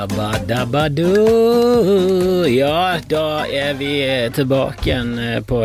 Dabba 0.00 0.32
dabba 0.48 0.88
do. 0.88 1.10
Ja, 2.48 2.96
da 3.04 3.44
er 3.44 3.74
vi 3.76 3.90
tilbake 4.32 4.86
igjen 4.86 5.10
eh, 5.20 5.42
på, 5.44 5.58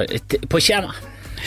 på 0.51 0.59
skjema, 0.59 0.91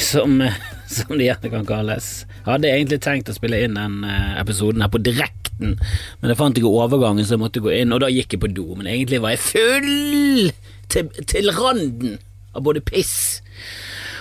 som, 0.00 0.38
som 0.94 1.12
det 1.12 1.26
gjerne 1.26 1.50
kan 1.52 1.66
kalles. 1.68 2.08
Jeg 2.30 2.46
Hadde 2.46 2.70
egentlig 2.70 3.00
tenkt 3.04 3.28
å 3.28 3.34
spille 3.36 3.60
inn 3.60 3.76
den 3.76 3.98
eh, 4.08 4.38
episoden 4.40 4.80
her 4.80 4.88
på 4.94 5.02
direkten, 5.04 5.76
men 5.76 6.32
jeg 6.32 6.40
fant 6.40 6.56
ikke 6.56 6.72
overgangen, 6.80 7.28
så 7.28 7.36
jeg 7.36 7.42
måtte 7.44 7.60
gå 7.60 7.74
inn, 7.76 7.92
og 7.92 8.00
da 8.06 8.08
gikk 8.08 8.38
jeg 8.38 8.44
på 8.46 8.52
do. 8.56 8.70
Men 8.78 8.88
egentlig 8.88 9.20
var 9.20 9.36
jeg 9.36 9.44
full 9.44 10.48
til, 10.88 11.12
til 11.28 11.52
randen 11.60 12.16
av 12.56 12.64
både 12.64 12.80
piss 12.88 13.42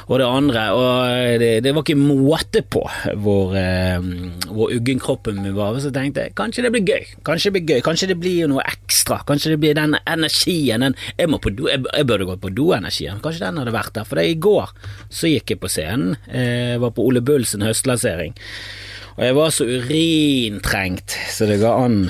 og 0.07 0.19
det 0.21 0.27
andre. 0.27 0.63
Og 0.75 1.39
det, 1.41 1.49
det 1.65 1.73
var 1.75 1.83
ikke 1.83 1.99
måte 1.99 2.63
på 2.63 2.83
hvor, 3.23 3.55
eh, 3.59 3.99
hvor 4.47 4.71
uggen 4.73 5.01
kroppen 5.03 5.41
min 5.43 5.55
var. 5.57 5.77
Så 5.83 5.91
tenkte 5.95 6.27
jeg 6.27 6.35
kanskje 6.37 6.65
det 6.65 6.73
blir 6.75 6.87
gøy. 6.87 7.09
Kanskje 7.27 7.51
det 7.51 7.55
blir 7.57 7.75
gøy, 7.75 7.81
kanskje 7.85 8.11
det 8.13 8.19
blir 8.21 8.51
noe 8.51 8.65
ekstra. 8.67 9.19
Kanskje 9.27 9.55
det 9.55 9.61
blir 9.63 9.77
den 9.77 9.97
energien. 10.05 10.85
Den, 10.85 10.97
jeg, 11.17 11.31
må 11.31 11.41
på 11.43 11.53
do, 11.55 11.67
jeg, 11.71 11.83
jeg 11.91 12.09
burde 12.09 12.29
gått 12.29 12.43
på 12.43 12.53
do-energien. 12.55 13.19
Kanskje 13.23 13.45
den 13.45 13.59
hadde 13.61 13.75
vært 13.75 13.95
der. 13.97 14.07
For 14.07 14.19
det 14.19 14.29
i 14.31 14.39
går 14.47 14.71
så 15.09 15.31
gikk 15.31 15.55
jeg 15.55 15.63
på 15.63 15.71
scenen. 15.71 16.15
Jeg 16.31 16.79
var 16.83 16.95
på 16.95 17.03
Ole 17.07 17.23
Bull 17.25 17.45
sin 17.47 17.65
høstlansering. 17.65 18.37
Og 19.17 19.25
jeg 19.25 19.33
var 19.33 19.53
så 19.53 19.65
urintrengt 19.65 21.17
så 21.33 21.49
det 21.49 21.59
ga 21.63 21.73
an. 21.81 22.07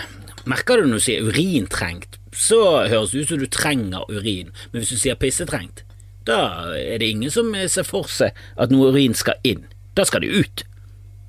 Merker 0.48 0.80
du 0.80 0.90
når 0.90 1.00
du 1.00 1.04
sier 1.04 1.28
urintrengt, 1.28 2.18
så 2.36 2.60
høres 2.88 3.12
det 3.12 3.24
ut 3.24 3.32
som 3.32 3.40
du 3.42 3.48
trenger 3.52 4.06
urin, 4.12 4.52
men 4.72 4.84
hvis 4.84 4.94
du 4.94 5.00
sier 5.00 5.18
pissetrengt, 5.20 5.82
da 6.28 6.42
er 6.76 7.00
det 7.02 7.12
ingen 7.14 7.34
som 7.34 7.54
ser 7.72 7.88
for 7.88 8.10
seg 8.12 8.36
at 8.60 8.74
noe 8.74 8.92
urin 8.92 9.16
skal 9.18 9.40
inn. 9.48 9.66
Da 9.98 10.06
skal 10.08 10.26
det 10.26 10.34
ut. 10.36 10.66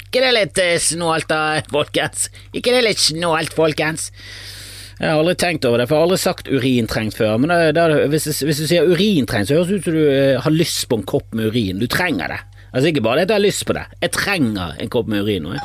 Ikke 0.08 0.22
det 0.24 0.30
litt 0.34 0.60
eh, 0.62 0.78
snålt 0.80 1.28
da, 1.28 1.60
folkens? 1.68 2.30
Ikke 2.56 2.72
det 2.72 2.84
litt 2.86 3.02
snålt, 3.02 3.52
folkens? 3.56 4.08
Jeg 4.98 5.12
har 5.12 5.20
aldri 5.20 5.36
tenkt 5.38 5.66
over 5.68 5.78
det, 5.78 5.86
for 5.86 5.94
jeg 5.94 6.00
har 6.00 6.08
aldri 6.08 6.20
sagt 6.22 6.48
urintrengt 6.50 7.14
før. 7.14 7.36
Men 7.38 7.52
da, 7.52 7.58
da, 7.76 7.84
hvis, 8.10 8.26
hvis, 8.42 8.62
du 8.64 8.66
sier 8.66 8.88
urintrengt, 8.88 9.50
så 9.50 9.60
høres 9.60 9.70
det 9.70 9.78
ut 9.78 9.86
som 9.86 9.98
du 9.98 10.06
uh, 10.08 10.40
har 10.42 10.54
lyst 10.54 10.88
på 10.90 10.98
en 10.98 11.06
kopp 11.06 11.36
med 11.36 11.52
urin. 11.52 11.78
Du 11.78 11.86
trenger 11.92 12.34
det. 12.34 12.40
Altså 12.72 12.90
Ikke 12.90 13.04
bare 13.04 13.20
det 13.20 13.28
at 13.28 13.34
jeg 13.34 13.38
har 13.38 13.46
lyst 13.46 13.66
på 13.68 13.76
det, 13.76 13.84
jeg 14.02 14.14
trenger 14.16 14.74
en 14.80 14.92
kopp 14.92 15.08
med 15.12 15.24
urin. 15.24 15.48
nå 15.48 15.60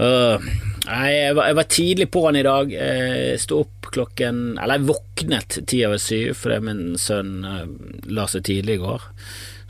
Uh, 0.00 0.40
Nei, 0.86 1.10
jeg 1.12 1.36
var, 1.36 1.50
jeg 1.50 1.56
var, 1.58 1.68
tidlig 1.68 2.08
på'n 2.14 2.38
i 2.40 2.44
dag. 2.46 2.72
Jeg 2.72 3.40
sto 3.42 3.60
opp 3.66 3.90
klokken 3.90 4.54
Eller 4.54 4.78
jeg 4.78 4.88
våknet 4.88 5.58
ti 5.68 5.80
over 5.84 6.00
syv 6.00 6.38
fordi 6.38 6.60
min 6.64 6.82
sønn 7.00 7.32
uh, 7.44 7.66
la 8.08 8.26
seg 8.30 8.46
tidlig 8.48 8.78
i 8.78 8.82
går. 8.84 9.04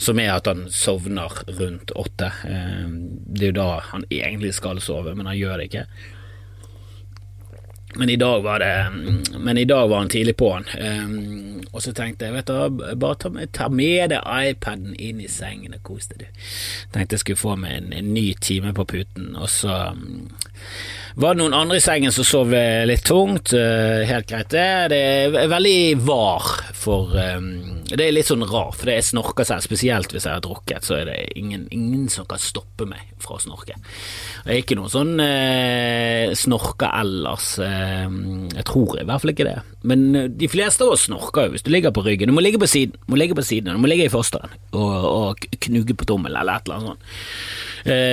Som 0.01 0.21
er 0.23 0.33
at 0.37 0.49
han 0.49 0.67
sovner 0.73 1.43
rundt 1.59 1.93
åtte. 1.99 2.31
Uh, 2.45 2.87
det 3.27 3.49
er 3.49 3.53
jo 3.53 3.59
da 3.59 3.69
han 3.91 4.07
egentlig 4.13 4.55
skal 4.59 4.83
sove, 4.85 5.17
men 5.17 5.29
han 5.31 5.39
gjør 5.41 5.59
det 5.59 5.71
ikke. 5.71 5.87
Men 7.99 8.13
i 8.13 8.19
dag 8.21 8.45
var 8.47 8.63
det 8.63 8.75
Men 9.41 9.59
i 9.59 9.67
dag 9.67 9.89
var 9.91 10.05
han 10.05 10.13
tidlig 10.13 10.37
på'n. 10.39 10.69
Og 11.71 11.85
så 11.85 11.93
tenkte 11.95 12.27
jeg, 12.27 12.35
vet 12.35 12.51
du, 12.51 12.83
bare 12.99 13.19
ta 13.21 13.31
med, 13.31 13.53
ta 13.55 13.69
med 13.71 14.11
deg 14.11 14.27
iPaden 14.51 14.97
inn 14.99 15.21
i 15.23 15.29
sengen 15.31 15.77
og 15.77 15.85
kos 15.87 16.11
deg, 16.11 16.25
du. 16.25 16.41
Tenkte 16.95 17.17
jeg 17.17 17.25
skulle 17.25 17.43
få 17.45 17.57
meg 17.61 17.77
en, 17.77 17.93
en 17.95 18.15
ny 18.15 18.33
time 18.43 18.75
på 18.75 18.87
puten, 18.91 19.37
og 19.39 19.47
så 19.53 19.77
um, 19.95 20.31
var 21.21 21.35
det 21.35 21.43
noen 21.43 21.57
andre 21.57 21.79
i 21.79 21.83
sengen 21.83 22.15
som 22.15 22.27
sov 22.27 22.53
litt 22.87 23.05
tungt. 23.07 23.55
Uh, 23.55 24.03
helt 24.09 24.29
greit, 24.31 24.51
det. 24.53 24.67
Det 24.93 25.01
er 25.43 25.51
veldig 25.51 25.79
var 26.07 26.51
for 26.81 27.15
um, 27.15 27.49
Det 27.91 28.05
er 28.05 28.15
litt 28.15 28.31
sånn 28.31 28.47
rart, 28.47 28.77
for 28.79 28.91
det 28.91 28.99
er 28.99 29.07
snorker 29.07 29.47
selv, 29.47 29.65
spesielt 29.67 30.15
hvis 30.15 30.27
jeg 30.27 30.39
har 30.39 30.45
drukket, 30.45 30.87
så 30.87 31.01
er 31.01 31.11
det 31.11 31.19
ingen, 31.39 31.67
ingen 31.75 32.07
som 32.13 32.27
kan 32.31 32.41
stoppe 32.43 32.87
meg 32.89 33.15
fra 33.21 33.39
å 33.39 33.43
snorke. 33.43 33.79
Jeg 34.47 34.53
er 34.55 34.63
ikke 34.63 34.79
noen 34.79 34.93
sånn 34.93 35.15
uh, 35.23 36.35
snorker 36.39 36.91
ellers. 37.03 37.53
Uh, 37.63 38.49
jeg 38.57 38.67
tror 38.71 38.99
i 38.99 39.07
hvert 39.07 39.23
fall 39.23 39.35
ikke 39.35 39.49
det. 39.51 39.59
Men 39.87 40.09
de 40.37 40.51
fleste 40.51 40.85
av 40.85 40.95
oss 40.95 41.07
snorker 41.09 41.49
jo 41.49 41.60
hvis 41.61 41.67
du 41.69 41.75
ligger 41.75 41.93
på 41.93 42.01
ryggen. 42.01 42.31
Du 42.31 42.33
må 42.33 42.41
ligge 42.41 42.59
på 42.59 42.67
siden, 42.67 42.97
du 42.97 43.13
må 43.13 43.19
ligge, 43.21 43.35
på 43.37 43.45
siden, 43.45 43.75
du 43.77 43.83
må 43.83 43.89
ligge 43.91 44.07
i 44.09 44.13
fosteren 44.13 44.49
og, 44.73 44.95
og 45.05 45.43
knugge 45.61 45.93
på 45.93 46.07
tommelen 46.09 46.39
eller 46.41 46.57
et 46.57 46.65
eller 46.65 46.79
annet 46.79 46.89
sånt. 46.89 47.11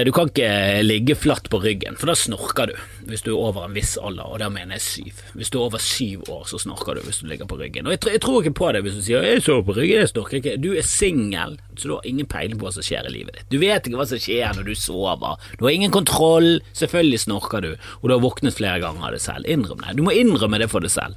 Du 0.07 0.11
kan 0.15 0.29
ikke 0.31 0.49
ligge 0.83 1.15
flatt 1.19 1.47
på 1.51 1.59
ryggen, 1.59 1.95
for 1.99 2.07
da 2.07 2.15
snorker 2.15 2.71
du 2.71 2.75
hvis 3.07 3.23
du 3.23 3.33
er 3.33 3.39
over 3.39 3.65
en 3.65 3.75
viss 3.75 3.97
alder, 3.99 4.27
og 4.27 4.39
da 4.39 4.47
mener 4.51 4.75
jeg 4.75 4.83
syv. 4.83 5.21
Hvis 5.39 5.51
du 5.51 5.57
er 5.59 5.65
over 5.65 5.83
syv 5.83 6.27
år, 6.31 6.45
så 6.47 6.59
snorker 6.59 6.95
du 6.95 7.05
hvis 7.07 7.21
du 7.23 7.27
ligger 7.31 7.47
på 7.47 7.59
ryggen. 7.59 7.87
Og 7.87 7.95
jeg, 7.95 8.03
jeg 8.17 8.23
tror 8.23 8.41
ikke 8.41 8.55
på 8.59 8.71
det 8.75 8.83
hvis 8.83 8.99
du 8.99 9.03
sier 9.05 9.23
'jeg 9.23 9.43
sover 9.43 9.63
på 9.67 9.77
ryggen', 9.79 10.03
jeg 10.03 10.11
snorker 10.11 10.39
ikke. 10.39 10.57
Du 10.63 10.73
er 10.73 10.83
singel, 10.83 11.57
så 11.75 11.87
du 11.87 11.93
har 11.95 12.07
ingen 12.07 12.27
peiling 12.27 12.59
på 12.59 12.67
hva 12.67 12.73
som 12.75 12.83
skjer 12.83 13.07
i 13.07 13.13
livet 13.15 13.35
ditt. 13.35 13.47
Du 13.51 13.59
vet 13.59 13.87
ikke 13.87 13.99
hva 13.99 14.07
som 14.07 14.19
skjer 14.19 14.55
når 14.55 14.67
du 14.67 14.75
sover. 14.75 15.39
Du 15.59 15.65
har 15.65 15.71
ingen 15.71 15.91
kontroll. 15.91 16.59
Selvfølgelig 16.73 17.19
snorker 17.19 17.61
du, 17.61 17.71
og 18.01 18.09
du 18.09 18.15
har 18.15 18.23
våknet 18.23 18.55
flere 18.55 18.79
ganger 18.79 19.07
av 19.07 19.11
det 19.11 19.21
selv. 19.21 19.47
Innrøm 19.47 19.83
det. 19.83 19.95
Du 19.95 20.03
må 20.03 20.11
innrømme 20.11 20.59
det 20.59 20.71
for 20.71 20.79
deg 20.83 20.91
selv. 20.91 21.15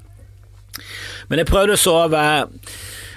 Men 1.30 1.42
jeg 1.42 1.50
prøvde 1.50 1.76
å 1.78 1.80
sove. 1.80 2.24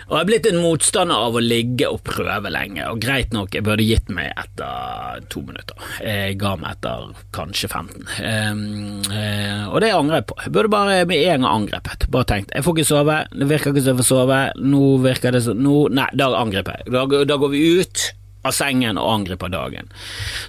Og 0.10 0.18
jeg 0.18 0.26
er 0.26 0.28
blitt 0.28 0.48
en 0.50 0.60
motstander 0.62 1.26
av 1.26 1.38
å 1.38 1.42
ligge 1.42 1.88
og 1.90 2.02
prøve 2.06 2.52
lenge, 2.52 2.84
og 2.92 3.00
greit 3.02 3.32
nok, 3.34 3.54
jeg 3.56 3.66
burde 3.66 3.86
gitt 3.88 4.12
meg 4.14 4.34
etter 4.38 5.24
to 5.32 5.42
minutter. 5.48 5.80
Jeg 6.04 6.36
ga 6.42 6.52
meg 6.60 6.76
etter 6.76 7.14
kanskje 7.34 7.70
15, 7.72 8.04
um, 8.20 8.60
uh, 9.08 9.64
og 9.72 9.80
det 9.82 9.94
angrer 9.96 10.20
jeg 10.20 10.28
på. 10.30 10.38
Jeg 10.44 10.54
burde 10.58 10.74
bare 10.76 11.00
med 11.10 11.24
en 11.24 11.48
gang 11.48 11.48
angrepet. 11.50 12.06
Bare 12.14 12.30
tenkt, 12.30 12.54
jeg 12.54 12.68
får 12.68 12.78
ikke 12.78 12.92
sove, 12.92 13.18
det 13.32 13.50
virker 13.50 13.74
ikke 13.74 13.86
som 13.86 13.94
jeg 13.94 14.02
får 14.04 14.10
sove, 14.12 14.42
nå 14.74 14.84
virker 15.08 15.34
det 15.34 15.44
som... 15.48 15.64
Nei, 15.64 16.10
da 16.20 16.30
angriper 16.44 16.78
jeg. 16.84 16.94
Da, 16.94 17.08
da 17.34 17.40
går 17.40 17.56
vi 17.56 17.64
ut 17.80 18.06
av 18.44 18.54
sengen 18.54 19.00
og 19.00 19.08
angriper 19.08 19.50
dagen. 19.50 19.90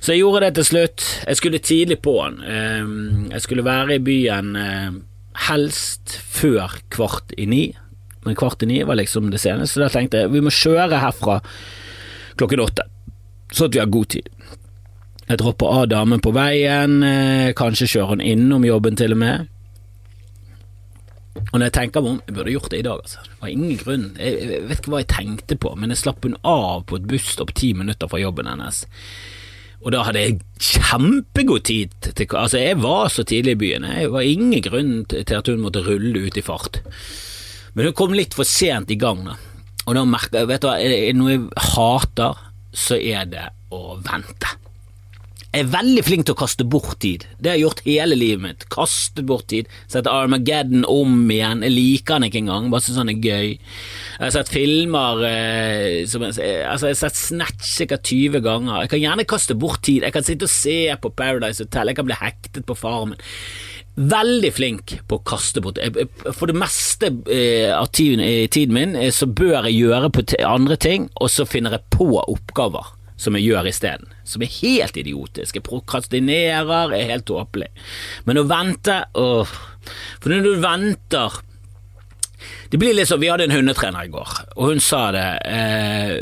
Så 0.03 0.13
jeg 0.13 0.25
gjorde 0.25 0.49
det 0.49 0.55
til 0.59 0.71
slutt. 0.73 1.09
Jeg 1.29 1.41
skulle 1.41 1.63
tidlig 1.63 2.03
på 2.03 2.19
den. 2.21 2.41
Um, 2.45 3.27
jeg 3.31 3.47
skulle 3.47 3.65
være 3.65 3.97
i 3.97 4.07
byen 4.13 4.57
uh, 4.59 5.03
helst 5.49 6.19
før 6.35 6.77
kvart 6.95 7.35
i 7.39 7.47
ni 7.51 7.65
men 8.25 8.37
kvart 8.37 8.63
i 8.63 8.67
ni 8.67 8.83
var 8.83 8.95
liksom 8.95 9.31
det 9.31 9.39
seneste. 9.39 9.75
Så 9.75 9.85
da 9.85 9.91
tenkte 9.93 10.25
jeg 10.25 10.33
vi 10.33 10.43
må 10.45 10.53
kjøre 10.53 11.01
herfra 11.03 11.41
klokken 12.41 12.63
åtte, 12.65 12.87
så 13.53 13.69
at 13.69 13.77
vi 13.77 13.83
har 13.83 13.91
god 13.93 14.11
tid. 14.17 14.31
Jeg 15.29 15.41
dropper 15.41 15.81
av 15.81 15.91
damen 15.93 16.21
på 16.25 16.33
veien, 16.37 16.99
kanskje 17.57 17.89
kjører 17.95 18.17
hun 18.17 18.25
innom 18.25 18.65
jobben 18.67 18.97
til 19.01 19.15
og 19.15 19.21
med. 19.21 19.51
Og 21.45 21.55
når 21.59 21.67
jeg 21.69 21.77
tenker 21.77 22.03
meg 22.03 22.11
om, 22.15 22.19
jeg 22.27 22.37
burde 22.37 22.55
gjort 22.55 22.73
det 22.73 22.81
i 22.81 22.87
dag, 22.87 22.99
altså. 23.05 23.23
Det 23.27 23.39
var 23.41 23.53
ingen 23.53 23.79
grunn. 23.79 24.05
Jeg 24.19 24.61
vet 24.69 24.81
ikke 24.81 24.93
hva 24.93 25.01
jeg 25.03 25.13
tenkte 25.13 25.57
på, 25.61 25.73
men 25.79 25.93
jeg 25.93 26.03
slapp 26.03 26.27
hun 26.27 26.37
av 26.47 26.85
på 26.89 26.99
et 26.99 27.09
busstopp 27.11 27.55
ti 27.59 27.73
minutter 27.77 28.11
fra 28.11 28.21
jobben 28.23 28.51
hennes. 28.51 28.85
Og 29.85 29.93
da 29.93 30.01
hadde 30.07 30.23
jeg 30.23 30.39
kjempegod 30.65 31.67
tid 31.69 31.93
til 32.17 32.37
Altså, 32.41 32.59
jeg 32.61 32.81
var 32.81 33.11
så 33.13 33.25
tidlig 33.29 33.59
i 33.59 33.61
byen. 33.61 33.85
Det 33.85 34.11
var 34.13 34.25
ingen 34.25 34.65
grunn 34.65 34.95
til 35.13 35.37
at 35.37 35.51
hun 35.51 35.61
måtte 35.61 35.85
rulle 35.85 36.25
ut 36.25 36.39
i 36.41 36.45
fart. 36.45 36.81
Men 37.75 37.91
hun 37.91 37.97
kom 37.99 38.17
litt 38.17 38.37
for 38.37 38.49
sent 38.49 38.93
i 38.95 38.99
gang, 39.01 39.27
da. 39.29 39.37
Og 39.85 39.97
da 39.99 40.05
merker 40.09 40.41
jeg, 40.41 40.49
vet 40.49 40.63
du 40.65 40.69
hva, 40.71 40.79
er 40.81 40.93
det 40.95 41.17
noe 41.19 41.35
jeg 41.35 41.43
hater, 41.75 42.41
så 42.73 42.97
er 42.97 43.29
det 43.29 43.45
å 43.75 43.99
vente. 44.01 44.55
Jeg 45.55 45.69
er 45.69 45.71
veldig 45.71 46.03
flink 46.03 46.25
til 46.27 46.35
å 46.35 46.39
kaste 46.41 46.65
bort 46.67 46.97
tid. 47.05 47.29
Det 47.39 47.47
har 47.47 47.55
jeg 47.55 47.63
gjort 47.63 47.83
hele 47.85 48.17
livet 48.19 48.43
mitt. 48.43 48.65
Kaste 48.75 49.23
bort 49.23 49.45
tid. 49.53 49.69
Sett 49.87 50.09
Armageddon 50.11 50.83
om 50.91 51.13
igjen. 51.31 51.61
Jeg 51.63 51.71
liker 51.71 52.19
den 52.19 52.27
ikke 52.27 52.41
engang, 52.41 52.73
bare 52.73 52.83
syns 52.83 52.99
den 52.99 53.13
er 53.13 53.21
gøy. 53.23 53.53
Jeg 53.53 54.25
har 54.25 54.33
sett 54.35 54.51
filmer 54.51 55.23
eh, 55.29 56.01
som, 56.11 56.25
Altså, 56.27 56.43
jeg 56.43 56.67
har 56.67 56.99
sett 56.99 57.21
Snatch 57.21 57.69
sikkert 57.77 58.11
20 58.11 58.43
ganger. 58.43 58.81
Jeg 58.83 58.91
kan 58.97 59.03
gjerne 59.05 59.29
kaste 59.31 59.55
bort 59.55 59.85
tid. 59.87 60.03
Jeg 60.03 60.17
kan 60.17 60.27
sitte 60.27 60.49
og 60.49 60.53
se 60.57 60.75
på 61.07 61.13
Paradise 61.23 61.63
Hotel. 61.63 61.93
Jeg 61.93 62.01
kan 62.01 62.11
bli 62.11 62.19
hektet 62.19 62.67
på 62.67 62.79
Farmen. 62.81 63.23
Veldig 63.95 64.53
flink 64.57 64.97
på 65.07 65.21
å 65.21 65.23
kaste 65.23 65.63
bort 65.63 65.79
For 66.35 66.51
det 66.51 66.59
meste 66.59 67.13
eh, 67.31 67.71
av 67.71 67.93
tiden, 67.95 68.27
tiden 68.51 68.75
min 68.75 68.99
eh, 68.99 69.15
så 69.15 69.31
bør 69.31 69.69
jeg 69.69 69.85
gjøre 69.85 70.11
på 70.19 70.27
andre 70.51 70.83
ting, 70.83 71.07
og 71.23 71.31
så 71.31 71.47
finner 71.47 71.79
jeg 71.79 71.87
på 71.95 72.11
oppgaver 72.19 72.91
som 73.17 73.37
jeg 73.39 73.47
gjør 73.47 73.69
isteden. 73.71 74.11
Som 74.27 74.43
er 74.43 74.53
helt 74.61 74.97
idiotisk. 74.99 75.59
Jeg 75.59 75.67
prokrastinerer, 75.67 76.93
er 76.95 77.11
helt 77.13 77.27
tåpelig. 77.31 77.71
Men 78.27 78.41
å 78.41 78.47
vente 78.51 79.05
åh. 79.21 79.57
For 80.21 80.33
når 80.33 80.47
du 80.47 80.63
venter 80.63 81.43
Det 82.73 82.79
blir 82.81 82.95
litt 82.97 83.11
sånn 83.11 83.21
Vi 83.21 83.29
hadde 83.29 83.45
en 83.45 83.53
hundetrener 83.53 84.07
i 84.07 84.13
går, 84.13 84.31
og 84.57 84.71
hun 84.73 84.81
sa 84.83 85.11
det. 85.15 85.27
Eh, 85.45 86.15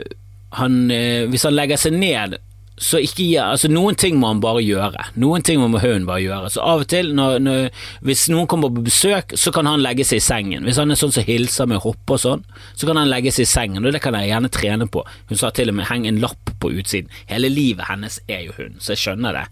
han, 0.58 0.90
eh, 0.90 1.24
hvis 1.30 1.46
han 1.48 1.54
legger 1.56 1.80
seg 1.80 1.94
ned 1.96 2.36
så 2.82 2.98
ikke 3.02 3.24
altså 3.38 3.70
Noen 3.70 3.96
ting 3.98 4.18
må 4.20 4.32
han 4.32 4.40
bare 4.42 4.62
gjøre. 4.64 5.06
Noen 5.22 5.44
ting 5.46 5.60
må 5.62 5.80
hunden 5.82 6.06
bare 6.08 6.22
gjøre. 6.24 6.50
Så 6.52 6.62
av 6.64 6.82
og 6.84 6.88
til, 6.90 7.12
når, 7.16 7.38
når, 7.44 7.68
hvis 8.06 8.26
noen 8.32 8.48
kommer 8.50 8.72
på 8.74 8.84
besøk, 8.88 9.36
så 9.38 9.52
kan 9.54 9.68
han 9.70 9.84
legge 9.84 10.06
seg 10.08 10.18
i 10.18 10.24
sengen. 10.24 10.66
Hvis 10.66 10.80
han 10.82 10.90
er 10.90 10.98
sånn 10.98 11.14
som 11.14 11.26
hilser 11.26 11.70
med 11.70 11.80
å 11.80 11.86
hoppe 11.86 12.18
og 12.18 12.22
sånn, 12.22 12.46
så 12.74 12.88
kan 12.88 12.98
han 12.98 13.10
legge 13.10 13.34
seg 13.34 13.46
i 13.46 13.52
sengen, 13.52 13.86
og 13.86 13.94
det 13.94 14.02
kan 14.04 14.16
jeg 14.18 14.32
gjerne 14.32 14.52
trene 14.52 14.88
på. 14.90 15.04
Hun 15.30 15.40
sa 15.40 15.52
til 15.54 15.72
og 15.72 15.78
med 15.78 15.88
heng 15.90 16.08
en 16.10 16.20
lapp 16.22 16.54
på 16.62 16.72
utsiden. 16.74 17.12
Hele 17.30 17.52
livet 17.52 17.86
hennes 17.90 18.18
er 18.26 18.48
jo 18.48 18.56
hund, 18.58 18.80
så 18.82 18.96
jeg 18.96 19.04
skjønner 19.06 19.38
det. 19.38 19.46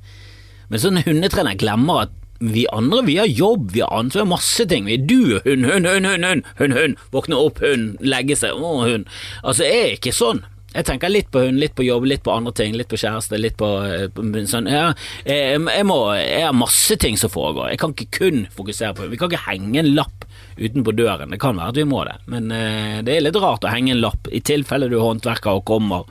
Men 0.70 0.82
sånn 0.82 1.02
hundetrener 1.06 1.58
glemmer 1.58 2.06
at 2.06 2.16
vi 2.40 2.64
andre 2.72 3.02
vi 3.04 3.16
har 3.20 3.26
jobb, 3.26 3.70
vi 3.74 3.82
har 3.84 3.92
ansvar, 3.92 4.24
masse 4.24 4.64
ting. 4.66 4.86
Vi 4.88 4.96
er 4.96 5.04
du, 5.04 5.40
hund, 5.44 5.66
hund, 5.68 5.86
hund, 5.86 6.06
hund, 6.06 6.24
hund, 6.24 6.46
hund, 6.58 6.76
hund. 6.78 7.02
Våkne 7.12 7.36
opp, 7.36 7.60
hund, 7.60 7.98
legge 8.00 8.36
seg, 8.38 8.56
å, 8.56 8.80
hund. 8.86 9.10
Altså, 9.44 9.66
jeg 9.68 9.82
er 9.82 9.98
ikke 9.98 10.14
sånn. 10.16 10.40
Jeg 10.70 10.87
tenker 10.87 11.11
litt 11.11 11.31
på 11.34 11.43
hund, 11.43 11.58
litt 11.58 11.75
på 11.75 11.82
jobb, 11.82 12.05
litt 12.06 12.22
på 12.22 12.31
andre 12.31 12.52
ting, 12.55 12.76
litt 12.78 12.90
på 12.90 12.99
kjæreste, 13.00 13.38
litt 13.40 13.56
på, 13.58 13.69
på 14.14 14.26
sånn 14.46 14.69
ja, 14.70 14.93
jeg, 15.26 15.58
jeg, 15.58 15.87
må, 15.88 15.96
jeg 16.14 16.44
har 16.46 16.55
masse 16.55 16.94
ting 17.02 17.19
som 17.19 17.32
foregår. 17.32 17.72
Jeg 17.72 17.81
kan 17.82 17.94
ikke 17.96 18.20
kun 18.20 18.44
fokusere 18.55 18.94
på. 18.94 19.08
Vi 19.11 19.19
kan 19.19 19.32
ikke 19.32 19.49
henge 19.49 19.82
en 19.82 19.90
lapp 19.96 20.28
utenpå 20.61 20.94
døren. 20.94 21.34
Det 21.34 21.40
kan 21.43 21.58
være 21.58 21.75
at 21.75 21.81
vi 21.81 21.87
må 21.90 22.05
det, 22.06 22.14
men 22.31 22.52
eh, 22.55 23.00
det 23.06 23.17
er 23.17 23.26
litt 23.26 23.40
rart 23.43 23.67
å 23.67 23.72
henge 23.72 23.96
en 23.96 24.02
lapp 24.05 24.31
i 24.31 24.43
tilfelle 24.46 24.90
du 24.90 24.99
er 25.00 25.06
håndverker 25.08 25.58
og 25.58 25.67
kommer 25.67 26.06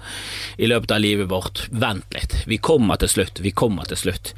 i 0.59 0.67
løpet 0.67 0.95
av 0.95 1.03
livet 1.05 1.31
vårt. 1.31 1.63
Vent 1.71 2.17
litt, 2.17 2.35
vi 2.49 2.59
kommer 2.59 2.99
til 2.99 3.13
slutt, 3.15 3.39
vi 3.45 3.55
kommer 3.55 3.87
til 3.87 4.01
slutt. 4.03 4.33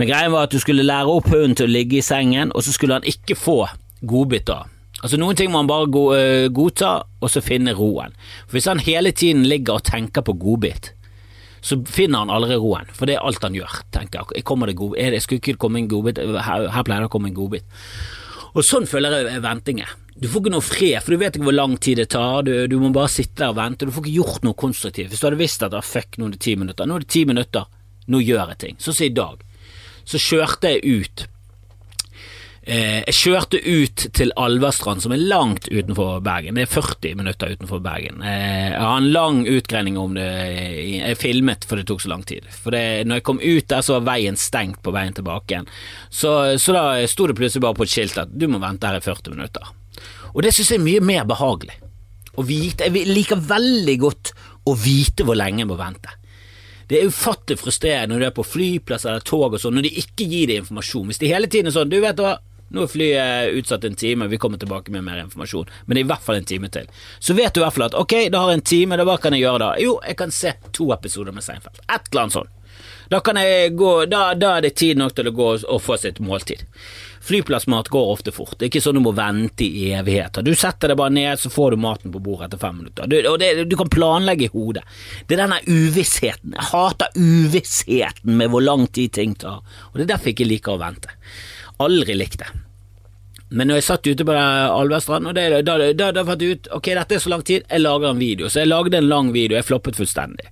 Men 0.00 0.08
greia 0.08 0.32
var 0.32 0.48
at 0.48 0.56
du 0.56 0.62
skulle 0.62 0.86
lære 0.86 1.12
opp 1.12 1.28
hunden 1.34 1.58
til 1.58 1.68
å 1.68 1.76
ligge 1.76 2.00
i 2.00 2.06
sengen, 2.06 2.54
og 2.54 2.64
så 2.64 2.72
skulle 2.72 3.00
han 3.00 3.08
ikke 3.08 3.36
få 3.36 3.60
godbiter. 4.00 4.64
Altså 4.98 5.18
Noen 5.20 5.36
ting 5.38 5.52
må 5.52 5.60
han 5.62 5.70
bare 5.70 5.86
go 5.94 6.04
godta, 6.54 6.92
og 7.22 7.30
så 7.30 7.42
finne 7.44 7.76
roen. 7.78 8.16
For 8.46 8.58
Hvis 8.58 8.70
han 8.70 8.82
hele 8.82 9.12
tiden 9.14 9.46
ligger 9.46 9.78
og 9.78 9.86
tenker 9.86 10.24
på 10.26 10.34
godbit, 10.34 10.92
så 11.62 11.78
finner 11.86 12.22
han 12.22 12.32
aldri 12.32 12.56
roen, 12.58 12.90
for 12.94 13.06
det 13.06 13.16
er 13.16 13.24
alt 13.26 13.42
han 13.42 13.56
gjør. 13.56 13.80
tenker 13.94 14.26
jeg, 14.34 14.44
kommer 14.46 14.70
det 14.70 14.76
god, 14.78 14.96
er 14.98 15.10
det, 15.10 15.22
Skulle 15.22 15.42
ikke 15.42 15.58
komme 15.58 15.78
en 15.78 15.88
godbit? 15.90 16.18
Her, 16.18 16.82
pleier 16.82 17.02
det 17.02 17.10
å 17.10 17.14
komme 17.14 17.30
en 17.30 17.38
godbit. 17.38 17.64
Og 18.54 18.64
sånn 18.64 18.86
føler 18.90 19.26
jeg 19.28 19.42
venting 19.44 19.82
er. 19.82 19.94
Du 20.18 20.26
får 20.26 20.42
ikke 20.42 20.54
noe 20.54 20.66
fred, 20.66 20.98
for 21.04 21.14
du 21.14 21.20
vet 21.20 21.36
ikke 21.36 21.46
hvor 21.46 21.54
lang 21.54 21.76
tid 21.78 22.00
det 22.00 22.08
tar. 22.10 22.42
Du, 22.42 22.52
du, 22.66 22.78
må 22.82 22.90
bare 22.94 23.10
sitte 23.12 23.44
der 23.44 23.52
og 23.52 23.58
vente. 23.58 23.86
Du 23.86 23.94
får 23.94 24.06
ikke 24.06 24.16
gjort 24.16 24.46
noe 24.46 24.58
konstruktivt. 24.58 25.12
Hvis 25.12 25.22
du 25.22 25.28
hadde 25.28 25.38
visst 25.38 25.62
at 25.62 25.76
ah, 25.78 25.84
fuck, 25.84 26.18
nå 26.18 26.26
er 26.26 26.34
det 26.34 26.40
ti 26.42 26.56
minutter, 26.58 26.88
nå 26.88 26.96
er 26.98 27.04
det 27.04 27.12
ti 27.14 27.22
minutter, 27.28 27.68
nå 28.10 28.22
gjør 28.24 28.54
jeg 28.54 28.60
ting. 28.64 28.80
Sånn 28.82 28.96
som 28.96 29.06
i 29.06 29.14
dag. 29.14 29.44
Så 30.08 30.18
kjørte 30.22 30.72
jeg 30.74 30.98
ut 31.04 31.26
Eh, 32.68 32.98
jeg 33.06 33.16
kjørte 33.16 33.58
ut 33.64 34.02
til 34.12 34.28
Alverstrand, 34.36 35.00
som 35.00 35.14
er 35.14 35.22
langt 35.24 35.70
utenfor 35.72 36.18
Bergen. 36.20 36.58
Det 36.58 36.66
er 36.66 36.72
40 36.74 37.14
minutter 37.16 37.54
utenfor 37.56 37.80
Bergen. 37.80 38.20
Eh, 38.20 38.74
jeg 38.74 38.82
har 38.82 38.98
en 39.00 39.08
lang 39.14 39.38
utgreining 39.48 39.96
om 39.96 40.12
det. 40.18 40.26
Jeg 40.98 41.16
filmet 41.16 41.64
for 41.64 41.80
det 41.80 41.86
tok 41.88 42.02
så 42.04 42.10
lang 42.12 42.26
tid. 42.28 42.44
For 42.52 42.76
det, 42.76 43.06
når 43.08 43.22
jeg 43.22 43.24
kom 43.24 43.40
ut 43.40 43.70
der, 43.72 43.80
så 43.86 43.96
var 43.96 44.10
veien 44.10 44.36
stengt 44.36 44.82
på 44.84 44.92
veien 44.92 45.16
tilbake 45.16 45.54
igjen. 45.54 45.70
Så, 46.12 46.34
så 46.60 46.74
da 46.76 46.82
sto 47.08 47.30
det 47.30 47.38
plutselig 47.38 47.64
bare 47.64 47.78
på 47.78 47.86
et 47.86 47.94
skilt 47.94 48.20
at 48.20 48.34
du 48.36 48.44
må 48.52 48.60
vente 48.60 48.90
her 48.90 49.00
i 49.00 49.06
40 49.06 49.32
minutter. 49.38 49.70
Og 50.34 50.44
det 50.44 50.52
synes 50.52 50.74
jeg 50.74 50.82
er 50.82 50.84
mye 50.84 51.06
mer 51.08 51.24
behagelig. 51.30 51.78
Å 52.36 52.44
vite, 52.44 52.90
jeg 52.92 53.08
liker 53.08 53.40
veldig 53.48 53.94
godt 54.02 54.34
å 54.68 54.74
vite 54.76 55.24
hvor 55.24 55.40
lenge 55.40 55.64
jeg 55.64 55.70
må 55.70 55.78
vente. 55.80 56.12
Det 56.88 57.00
er 57.00 57.08
ufattelig 57.08 57.62
frustrerende 57.62 58.12
når 58.12 58.20
du 58.20 58.28
er 58.28 58.36
på 58.36 58.44
flyplass 58.44 59.08
eller 59.08 59.24
tog 59.24 59.56
og 59.56 59.60
sånn, 59.60 59.80
når 59.80 59.88
de 59.88 60.04
ikke 60.04 60.28
gir 60.28 60.52
deg 60.52 60.62
informasjon. 60.62 61.08
Hvis 61.08 61.24
de 61.24 61.32
hele 61.32 61.48
tiden 61.48 61.72
er 61.72 61.74
sånn 61.74 61.90
Du 61.92 61.98
vet 62.00 62.20
hva, 62.20 62.36
nå 62.74 62.84
er 62.84 62.92
flyet 62.92 63.56
utsatt 63.60 63.86
en 63.88 63.96
time, 63.98 64.28
vi 64.28 64.40
kommer 64.40 64.60
tilbake 64.60 64.92
med 64.94 65.06
mer 65.06 65.22
informasjon, 65.24 65.70
men 65.86 65.96
det 65.96 66.02
er 66.02 66.06
i 66.06 66.10
hvert 66.12 66.26
fall 66.26 66.40
en 66.40 66.48
time 66.48 66.70
til. 66.74 66.90
Så 67.18 67.36
vet 67.38 67.54
du 67.54 67.62
i 67.62 67.64
hvert 67.64 67.76
fall 67.76 67.88
at 67.88 67.98
ok, 67.98 68.14
da 68.32 68.44
har 68.44 68.52
jeg 68.52 68.60
en 68.60 68.68
time, 68.74 69.00
da 69.00 69.08
hva 69.08 69.18
kan 69.22 69.36
jeg 69.36 69.46
gjøre 69.46 69.64
da? 69.64 69.72
Jo, 69.82 69.98
jeg 70.04 70.20
kan 70.20 70.34
se 70.34 70.54
to 70.76 70.92
episoder 70.96 71.36
med 71.36 71.46
Seinfeld. 71.46 71.80
Et 71.86 72.12
eller 72.12 72.26
annet 72.26 72.38
sånt. 72.40 72.54
Da, 73.08 73.20
gå, 73.72 74.04
da, 74.04 74.34
da 74.34 74.56
er 74.56 74.66
det 74.66 74.76
tid 74.76 74.98
nok 75.00 75.14
til 75.16 75.30
å 75.30 75.32
gå 75.34 75.46
og 75.64 75.78
få 75.80 75.96
sitt 75.96 76.18
måltid. 76.20 76.66
Flyplassmat 77.24 77.88
går 77.88 78.10
ofte 78.12 78.32
fort. 78.32 78.54
Det 78.58 78.66
er 78.66 78.70
ikke 78.70 78.82
sånn 78.84 78.98
du 79.00 79.02
må 79.04 79.14
vente 79.16 79.64
i 79.64 79.88
evigheter. 79.96 80.44
Du 80.44 80.52
setter 80.56 80.92
deg 80.92 81.00
bare 81.00 81.14
ned, 81.16 81.40
så 81.40 81.50
får 81.52 81.74
du 81.74 81.80
maten 81.80 82.12
på 82.12 82.20
bordet 82.24 82.50
etter 82.50 82.60
fem 82.62 82.76
minutter. 82.82 83.08
Du, 83.08 83.16
og 83.30 83.38
det, 83.40 83.50
du 83.68 83.76
kan 83.80 83.90
planlegge 83.92 84.46
i 84.46 84.52
hodet. 84.52 84.84
Det 85.26 85.38
er 85.38 85.46
denne 85.46 85.60
uvissheten. 85.64 86.54
Jeg 86.54 86.68
hater 86.70 87.16
uvissheten 87.16 88.36
med 88.38 88.52
hvor 88.52 88.64
lang 88.64 88.86
tid 88.92 89.16
ting 89.16 89.34
tar, 89.40 89.64
og 89.88 89.96
det 89.96 90.06
er 90.06 90.12
derfor 90.14 90.30
jeg 90.30 90.38
ikke 90.38 90.52
liker 90.52 90.76
å 90.76 90.82
vente 90.84 91.16
aldri 91.84 92.16
likt 92.18 92.42
det. 92.42 92.50
Men 93.48 93.70
når 93.70 93.78
jeg 93.80 93.86
satt 93.86 94.08
ute 94.10 94.24
på 94.28 94.34
Alverstrand, 94.36 95.30
og 95.30 95.36
det, 95.36 95.46
da, 95.64 95.78
da, 95.96 96.10
da 96.12 96.24
fant 96.28 96.42
jeg 96.44 96.58
ut 96.58 96.66
ok, 96.76 96.90
dette 96.98 97.16
er 97.16 97.22
så 97.24 97.32
lang 97.32 97.44
tid, 97.48 97.64
jeg 97.64 97.80
lager 97.80 98.10
en 98.10 98.20
video. 98.20 98.50
Så 98.52 98.60
jeg 98.60 98.68
lagde 98.68 98.98
en 98.98 99.08
lang 99.08 99.30
video, 99.32 99.56
jeg 99.56 99.64
floppet 99.64 99.96
fullstendig. 99.96 100.50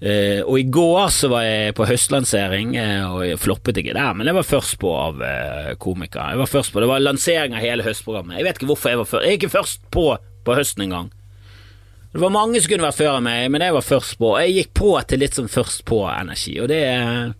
Uh, 0.00 0.40
og 0.46 0.54
i 0.56 0.68
går 0.72 1.10
så 1.12 1.28
var 1.28 1.42
jeg 1.44 1.74
på 1.76 1.84
høstlansering, 1.90 2.76
uh, 2.78 3.16
og 3.16 3.24
jeg 3.26 3.40
floppet 3.42 3.82
ikke 3.82 3.96
der, 3.98 4.14
men 4.16 4.30
jeg 4.30 4.38
var 4.38 4.46
først 4.46 4.78
på 4.80 4.94
av 4.94 5.18
uh, 5.20 5.72
komikere. 5.82 6.30
Jeg 6.32 6.40
var 6.40 6.52
først 6.54 6.72
på, 6.72 6.80
Det 6.80 6.88
var 6.92 7.02
lansering 7.02 7.58
av 7.58 7.66
hele 7.66 7.84
høstprogrammet. 7.84 8.38
Jeg 8.38 8.46
vet 8.46 8.60
ikke 8.60 8.70
hvorfor 8.70 8.94
jeg 8.94 9.02
var 9.02 9.10
først. 9.10 9.26
Jeg 9.26 9.34
er 9.34 9.40
ikke 9.42 9.56
først 9.58 9.88
på 9.90 10.06
på 10.44 10.54
høsten 10.56 10.86
engang. 10.86 11.10
Det 12.12 12.18
var 12.22 12.32
mange 12.34 12.58
som 12.58 12.72
kunne 12.72 12.86
vært 12.88 12.98
før 12.98 13.20
meg, 13.22 13.44
men 13.52 13.62
jeg 13.62 13.74
var 13.76 13.86
først 13.86 14.16
på. 14.18 14.32
Jeg 14.40 14.54
gikk 14.56 14.72
på 14.80 14.94
til 15.06 15.20
litt 15.22 15.36
sånn 15.36 15.50
først 15.50 15.84
på-energi, 15.86 16.56
og 16.62 16.70
det 16.72 16.80
er 16.88 17.34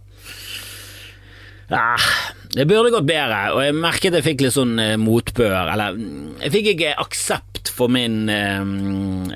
Ah, 1.70 2.02
det 2.50 2.66
burde 2.66 2.90
gått 2.90 3.06
bedre, 3.06 3.40
og 3.54 3.60
jeg 3.62 3.76
merket 3.78 4.16
jeg 4.18 4.26
fikk 4.26 4.40
litt 4.42 4.56
sånn 4.56 4.74
eh, 4.82 4.96
motbør, 4.98 5.70
eller 5.70 5.94
mm, 5.94 6.40
Jeg 6.42 6.54
fikk 6.56 6.70
ikke 6.72 6.94
aksept 6.98 7.70
for 7.70 7.92
min 7.92 8.24
eh, 8.32 8.72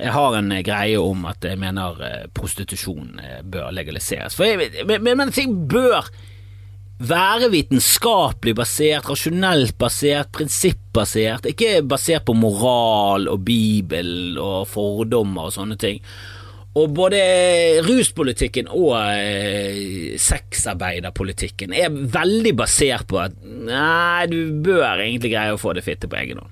Jeg 0.00 0.14
har 0.16 0.38
en 0.40 0.50
greie 0.66 0.98
om 0.98 1.22
at 1.31 1.46
jeg 1.46 1.60
mener 1.62 2.00
eh, 2.02 2.25
prostitusjon 2.34 3.20
eh, 3.22 3.40
bør 3.46 3.70
legaliseres. 3.76 4.34
For 4.34 4.50
jeg, 4.50 4.86
mener 4.90 5.20
men 5.20 5.34
ting 5.34 5.54
bør 5.70 6.10
være 7.04 7.50
vitenskapelig 7.52 8.54
basert, 8.58 9.08
rasjonelt 9.10 9.76
basert, 9.78 10.31
prinsippbasert, 10.34 11.46
ikke 11.50 11.82
basert 11.86 12.26
på 12.26 12.34
moral 12.38 13.28
og 13.31 13.42
Bibel 13.46 14.38
og 14.42 14.66
fordommer 14.70 15.50
og 15.50 15.54
sånne 15.54 15.78
ting. 15.78 16.02
Og 16.75 16.91
både 16.91 17.21
ruspolitikken 17.87 18.67
og 18.75 18.97
eh, 19.15 20.17
sexarbeiderpolitikken 20.19 21.75
er 21.76 21.93
veldig 21.93 22.55
basert 22.59 23.06
på 23.11 23.21
at 23.23 23.37
nei, 23.44 24.26
du 24.26 24.50
bør 24.65 25.05
egentlig 25.05 25.31
greie 25.37 25.55
å 25.55 25.61
få 25.61 25.76
det 25.76 25.85
fitte 25.87 26.11
på 26.11 26.19
egen 26.19 26.43
hånd. 26.43 26.50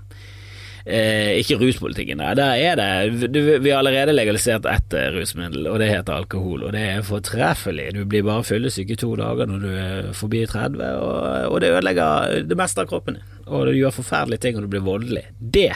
Eh, 0.83 1.39
ikke 1.39 1.61
ruspolitikken, 1.61 2.19
der. 2.19 2.35
der 2.35 2.55
er 2.59 2.79
det 2.79 3.29
du, 3.31 3.39
Vi 3.63 3.71
har 3.71 3.79
allerede 3.79 4.15
legalisert 4.15 4.67
ett 4.67 4.95
eh, 4.95 5.11
rusmiddel, 5.15 5.67
og 5.71 5.79
det 5.83 5.91
heter 5.91 6.15
alkohol. 6.15 6.69
Og 6.69 6.75
det 6.75 6.83
er 6.97 7.07
fortreffelig. 7.07 7.93
Du 7.95 8.05
blir 8.07 8.27
bare 8.27 8.47
fyllesyk 8.47 8.91
i 8.95 8.99
to 8.99 9.15
dager 9.19 9.51
når 9.51 9.63
du 9.63 9.71
er 9.75 10.11
forbi 10.15 10.47
30, 10.47 10.83
og, 11.03 11.53
og 11.53 11.63
det 11.63 11.71
ødelegger 11.77 12.43
det 12.51 12.59
meste 12.59 12.83
av 12.83 12.91
kroppen 12.91 13.19
din. 13.19 13.31
Og 13.47 13.67
du 13.71 13.75
gjør 13.75 13.99
forferdelige 13.99 14.47
ting, 14.47 14.59
og 14.59 14.67
du 14.67 14.75
blir 14.75 14.87
voldelig. 14.87 15.27
Det 15.39 15.73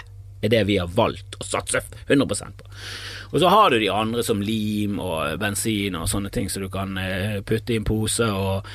er 0.46 0.54
det 0.54 0.64
vi 0.68 0.78
har 0.80 0.92
valgt 0.94 1.38
å 1.40 1.46
satse 1.46 1.82
100% 2.06 2.62
på. 2.62 2.70
Og 3.32 3.42
så 3.42 3.50
har 3.50 3.70
du 3.70 3.80
de 3.82 3.90
andre 3.90 4.22
som 4.24 4.42
lim 4.42 5.00
og 5.02 5.40
bensin 5.42 5.98
og 5.98 6.08
sånne 6.10 6.30
ting 6.32 6.48
som 6.52 6.62
du 6.64 6.70
kan 6.72 6.96
eh, 7.00 7.42
putte 7.46 7.74
i 7.74 7.80
en 7.80 7.86
pose 7.86 8.28
og, 8.30 8.68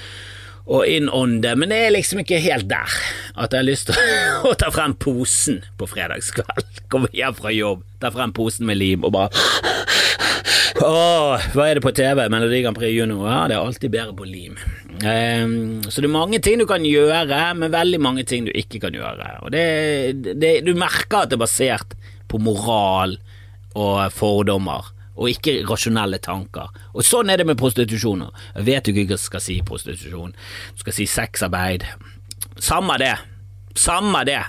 og 0.69 0.85
innånde, 0.87 1.55
men 1.57 1.73
det 1.73 1.79
er 1.85 1.93
liksom 1.95 2.21
ikke 2.21 2.41
helt 2.43 2.69
der 2.69 2.97
at 3.35 3.53
jeg 3.53 3.61
har 3.61 3.67
lyst 3.67 3.89
til 3.89 3.97
å 4.49 4.53
ta 4.59 4.69
frem 4.73 4.93
posen 4.99 5.61
på 5.79 5.87
fredagskveld. 5.89 6.83
Komme 6.91 7.09
hjem 7.15 7.37
fra 7.37 7.53
jobb, 7.55 7.85
ta 8.01 8.11
frem 8.13 8.33
posen 8.35 8.69
med 8.69 8.79
lim 8.81 9.07
og 9.07 9.15
bare 9.15 9.31
Åh, 10.81 11.43
hva 11.53 11.65
er 11.67 11.77
det 11.77 11.83
på 11.83 11.91
TV? 11.93 12.23
Melodi 12.31 12.61
Grand 12.63 12.77
Prix 12.77 12.95
Junior? 12.95 13.25
Ja, 13.29 13.41
det 13.49 13.57
er 13.57 13.61
alltid 13.61 13.91
bedre 13.93 14.15
på 14.17 14.25
lim. 14.25 14.55
Um, 15.03 15.81
så 15.85 16.01
det 16.01 16.07
er 16.07 16.13
mange 16.13 16.39
ting 16.41 16.61
du 16.61 16.65
kan 16.69 16.85
gjøre, 16.87 17.41
men 17.59 17.73
veldig 17.73 17.99
mange 18.01 18.23
ting 18.25 18.47
du 18.47 18.51
ikke 18.55 18.79
kan 18.81 18.95
gjøre. 18.95 19.27
Og 19.45 19.53
det, 19.53 19.65
det, 20.41 20.55
du 20.65 20.73
merker 20.77 21.23
at 21.23 21.29
det 21.29 21.37
er 21.37 21.43
basert 21.43 21.93
på 22.31 22.39
moral 22.41 23.17
og 23.77 24.01
fordommer, 24.15 24.89
og 25.21 25.29
ikke 25.29 25.59
rasjonelle 25.69 26.17
tanker. 26.23 26.71
Og 26.95 27.05
sånn 27.05 27.29
er 27.29 27.41
det 27.41 27.47
med 27.49 27.59
prostitusjon. 27.61 28.25
Jeg 28.55 28.67
vet 28.67 28.89
ikke 28.89 29.07
hva 29.13 29.19
skal 29.21 29.43
si 29.45 29.59
prostitusjon. 29.65 30.33
Du 30.73 30.81
skal 30.81 30.97
si 30.97 31.07
sexarbeid. 31.09 31.85
Samme 32.57 32.97
det. 33.01 33.13
Samme 33.77 34.25
det. 34.27 34.41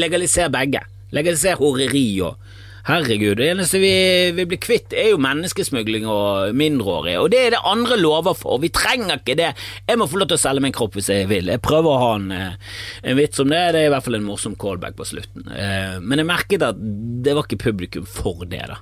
Legaliser 0.00 0.48
begge. 0.52 0.80
Legaliser 1.14 1.60
horeri 1.60 2.08
og 2.24 2.40
Herregud, 2.86 3.40
det 3.40 3.48
eneste 3.50 3.80
vi, 3.82 3.94
vi 4.36 4.44
blir 4.46 4.60
kvitt 4.62 4.92
er 4.94 5.08
jo 5.10 5.18
menneskesmugling 5.18 6.04
og 6.06 6.54
mindreårige, 6.54 7.18
og 7.18 7.32
det 7.32 7.40
er 7.42 7.56
det 7.56 7.62
andre 7.66 7.96
lover 7.98 8.36
for, 8.38 8.60
vi 8.62 8.70
trenger 8.70 9.18
ikke 9.18 9.34
det. 9.40 9.48
Jeg 9.88 9.98
må 9.98 10.06
få 10.06 10.20
lov 10.20 10.28
til 10.30 10.38
å 10.38 10.42
selge 10.44 10.62
min 10.62 10.76
kropp 10.76 10.94
hvis 10.94 11.10
jeg 11.10 11.26
vil. 11.32 11.50
Jeg 11.50 11.64
prøver 11.66 11.90
å 11.90 12.02
ha 12.04 12.12
en, 12.20 12.28
eh, 12.30 12.76
en 13.02 13.18
vits 13.18 13.42
om 13.42 13.50
det, 13.50 13.64
det 13.74 13.80
er 13.80 13.88
i 13.88 13.90
hvert 13.90 14.06
fall 14.06 14.20
en 14.20 14.28
morsom 14.28 14.54
callback 14.54 14.94
på 15.00 15.08
slutten. 15.10 15.50
Eh, 15.50 15.98
men 15.98 16.22
jeg 16.22 16.30
merket 16.30 16.62
at 16.62 16.78
det 16.78 17.34
var 17.34 17.48
ikke 17.48 17.64
publikum 17.64 18.06
for 18.06 18.46
det, 18.46 18.62
da. 18.70 18.78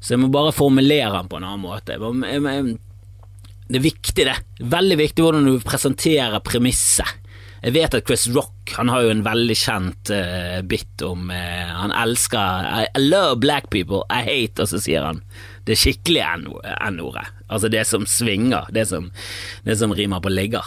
Så 0.00 0.14
jeg 0.14 0.22
må 0.22 0.30
bare 0.32 0.54
formulere 0.54 1.12
den 1.16 1.30
på 1.30 1.38
en 1.38 1.46
annen 1.48 1.64
måte. 1.64 1.96
Det 3.68 3.78
er 3.78 3.84
viktig, 3.84 4.26
det. 4.28 4.36
Veldig 4.62 4.98
viktig 5.00 5.24
hvordan 5.24 5.48
du 5.48 5.58
presenterer 5.64 6.42
premisset. 6.44 7.16
Jeg 7.58 7.74
vet 7.74 7.96
at 7.98 8.06
Chris 8.06 8.28
Rock 8.30 8.76
han 8.76 8.90
har 8.92 9.02
jo 9.02 9.10
en 9.10 9.24
veldig 9.26 9.56
kjent 9.58 10.12
uh, 10.14 10.60
bit 10.62 11.02
om 11.02 11.26
uh, 11.32 11.70
Han 11.80 11.90
elsker 11.90 12.68
I, 12.68 12.84
I 12.94 13.02
love 13.02 13.40
black 13.42 13.66
people, 13.74 14.04
I 14.14 14.22
hate, 14.22 14.62
og 14.62 14.70
så 14.70 14.78
sier 14.82 15.08
han 15.08 15.24
det 15.66 15.74
skikkelige 15.80 16.36
N-ordet. 16.38 17.26
Altså 17.48 17.70
det 17.72 17.84
som 17.88 18.04
svinger, 18.06 18.68
det 18.76 18.84
som, 18.90 19.08
det 19.64 19.76
som 19.80 19.94
rimer 19.96 20.20
på 20.20 20.32
ligger. 20.32 20.66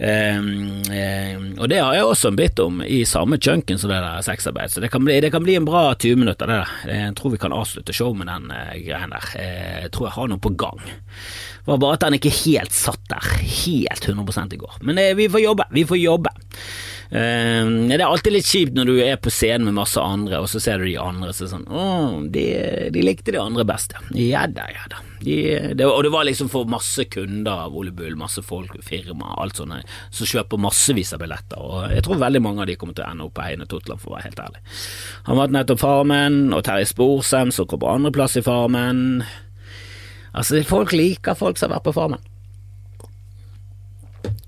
Um, 0.00 0.80
um, 0.90 1.44
og 1.60 1.68
det 1.70 1.78
har 1.78 1.94
jeg 1.94 2.08
også 2.08 2.32
en 2.32 2.38
bit 2.38 2.58
om 2.62 2.80
i 2.82 3.04
samme 3.06 3.38
chunken 3.38 3.78
som 3.78 3.92
det 3.92 4.00
der 4.02 4.24
sexarbeid, 4.26 4.72
så 4.72 4.82
det 4.82 4.90
kan, 4.90 5.04
bli, 5.06 5.20
det 5.22 5.30
kan 5.30 5.44
bli 5.44 5.54
en 5.58 5.68
bra 5.68 5.92
20 5.94 6.18
minutter, 6.24 6.50
det 6.50 6.58
der. 6.58 6.74
Jeg 6.90 7.14
tror 7.18 7.34
vi 7.34 7.42
kan 7.42 7.54
avslutte 7.54 7.94
showet 7.94 8.18
med 8.18 8.30
den 8.32 8.50
uh, 8.50 8.74
greien 8.82 9.14
der. 9.14 9.30
Jeg 9.38 9.92
tror 9.94 10.08
jeg 10.08 10.16
har 10.16 10.32
noe 10.32 10.42
på 10.42 10.54
gang. 10.58 10.82
Det 10.82 11.68
var 11.68 11.82
bare 11.84 11.98
at 12.00 12.06
den 12.06 12.18
ikke 12.18 12.34
helt 12.42 12.74
satt 12.74 13.04
der, 13.12 13.30
helt 13.38 14.08
100 14.08 14.56
i 14.56 14.60
går. 14.64 14.80
Men 14.82 14.98
vi 15.18 15.28
får 15.30 15.44
jobbe, 15.44 15.68
vi 15.70 15.86
får 15.86 16.00
jobbe. 16.00 16.34
Uh, 17.10 17.86
det 17.86 18.00
er 18.00 18.06
alltid 18.08 18.34
litt 18.34 18.50
kjipt 18.50 18.74
når 18.74 18.90
du 18.90 18.96
er 19.04 19.22
på 19.22 19.30
scenen 19.30 19.68
med 19.70 19.78
masse 19.78 20.02
andre, 20.02 20.42
og 20.42 20.50
så 20.50 20.58
ser 20.62 20.82
du 20.82 20.90
de 20.90 20.98
andre 20.98 21.30
så 21.36 21.46
sånn 21.50 21.68
Å, 21.70 21.86
de, 22.34 22.48
de 22.90 23.06
likte 23.06 23.34
de 23.34 23.42
andre 23.42 23.66
best, 23.68 23.94
ja. 24.10 24.42
da, 24.50 24.66
ja 24.74 24.90
da. 24.90 25.04
De, 25.20 25.34
det, 25.76 25.84
og 25.84 26.00
det 26.06 26.12
var 26.14 26.24
liksom 26.24 26.48
for 26.48 26.68
masse 26.70 27.04
kunder 27.12 27.66
av 27.66 27.74
Ole 27.76 27.92
Bull, 27.92 28.14
masse 28.16 28.40
folk, 28.44 28.72
firma, 28.86 29.34
alt 29.42 29.60
sånt, 29.60 29.90
som 30.16 30.30
kjøper 30.30 30.60
massevis 30.64 31.12
av 31.12 31.20
billetter, 31.20 31.60
og 31.60 31.92
jeg 31.92 32.06
tror 32.06 32.22
veldig 32.22 32.40
mange 32.44 32.64
av 32.64 32.70
de 32.70 32.76
kommer 32.80 32.96
til 32.96 33.04
å 33.04 33.10
ende 33.10 33.26
opp 33.26 33.34
på 33.36 33.44
Heine 33.44 33.68
Totland, 33.68 34.00
for 34.00 34.12
å 34.12 34.16
være 34.16 34.30
helt 34.30 34.40
ærlig. 34.46 34.62
Han 35.28 35.40
vant 35.42 35.56
nettopp 35.58 35.82
Farmen, 35.82 36.40
og 36.56 36.64
Terje 36.64 36.88
Sporsem 36.88 37.52
som 37.52 37.68
kom 37.68 37.82
på 37.84 37.92
andreplass 37.92 38.38
i 38.40 38.44
Farmen. 38.46 39.20
Altså, 40.32 40.62
folk 40.64 40.96
liker 40.96 41.36
folk 41.36 41.60
som 41.60 41.68
har 41.68 41.78
vært 41.78 41.90
på 41.90 41.96
Farmen. 41.98 42.24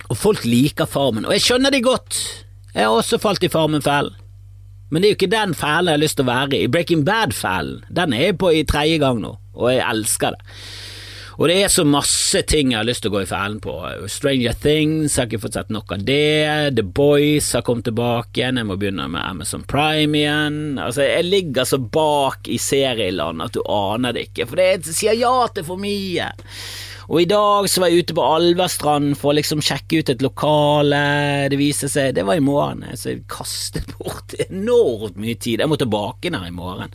Og 0.08 0.16
folk 0.16 0.48
liker 0.48 0.88
Farmen, 0.88 1.28
og 1.28 1.36
jeg 1.36 1.44
skjønner 1.50 1.74
de 1.74 1.84
godt. 1.84 2.24
Jeg 2.72 2.88
har 2.88 2.96
også 2.96 3.20
falt 3.20 3.44
i 3.44 3.52
Farmen-fellen. 3.52 4.16
Men 4.92 5.00
det 5.00 5.08
er 5.08 5.14
jo 5.14 5.20
ikke 5.22 5.32
den 5.32 5.54
fælen 5.56 5.88
jeg 5.88 5.96
har 5.96 6.04
lyst 6.04 6.18
til 6.18 6.26
å 6.26 6.32
være 6.32 6.58
i. 6.58 6.70
Breaking 6.70 7.04
Bad-fælen, 7.08 7.78
den 7.88 8.12
er 8.12 8.26
jeg 8.28 8.40
på 8.42 8.52
i 8.52 8.64
tredje 8.68 8.98
gang 9.00 9.22
nå, 9.22 9.38
og 9.56 9.70
jeg 9.72 9.86
elsker 9.88 10.36
det. 10.36 10.56
Og 11.40 11.48
det 11.48 11.54
er 11.64 11.70
så 11.72 11.82
masse 11.88 12.42
ting 12.46 12.74
jeg 12.74 12.78
har 12.78 12.86
lyst 12.86 13.02
til 13.02 13.10
å 13.10 13.14
gå 13.14 13.22
i 13.24 13.28
fælen 13.30 13.56
på. 13.64 13.72
Stranger 14.12 14.52
Things 14.62 15.16
har 15.16 15.26
ikke 15.26 15.40
fått 15.46 15.56
sett 15.56 15.72
nok 15.72 15.94
av 15.96 16.04
det. 16.04 16.76
The 16.76 16.84
Boys 16.84 17.48
har 17.56 17.64
kommet 17.64 17.88
tilbake 17.88 18.36
igjen. 18.42 18.60
Jeg 18.60 18.68
må 18.68 18.76
begynne 18.78 19.08
med 19.10 19.24
Amazon 19.24 19.64
Prime 19.64 20.20
igjen. 20.20 20.60
Altså, 20.76 21.06
Jeg 21.08 21.24
ligger 21.30 21.66
så 21.66 21.80
bak 21.80 22.52
i 22.52 22.60
serieland 22.60 23.42
at 23.42 23.56
du 23.56 23.62
aner 23.64 24.12
det 24.12 24.28
ikke, 24.28 24.46
for 24.50 24.60
det 24.60 24.92
sier 24.92 25.16
ja 25.18 25.34
til 25.56 25.66
for 25.66 25.80
mye. 25.80 26.28
Og 27.08 27.22
i 27.22 27.28
dag 27.30 27.68
så 27.70 27.82
var 27.82 27.90
jeg 27.90 28.04
ute 28.04 28.16
på 28.16 28.26
Alverstrand 28.36 29.16
for 29.18 29.32
å 29.32 29.38
liksom 29.38 29.62
sjekke 29.64 30.02
ut 30.02 30.12
et 30.12 30.24
lokale. 30.24 31.02
Det 31.50 31.58
viste 31.60 31.90
seg 31.90 32.14
Det 32.16 32.26
var 32.28 32.38
i 32.38 32.44
morgen, 32.44 32.84
så 32.94 33.12
jeg 33.12 33.24
kastet 33.30 33.90
bort 33.98 34.36
enormt 34.48 35.18
mye 35.20 35.38
tid. 35.38 35.62
Jeg 35.62 35.70
må 35.70 35.80
tilbake 35.80 36.32
der 36.32 36.46
i 36.48 36.54
morgen. 36.54 36.94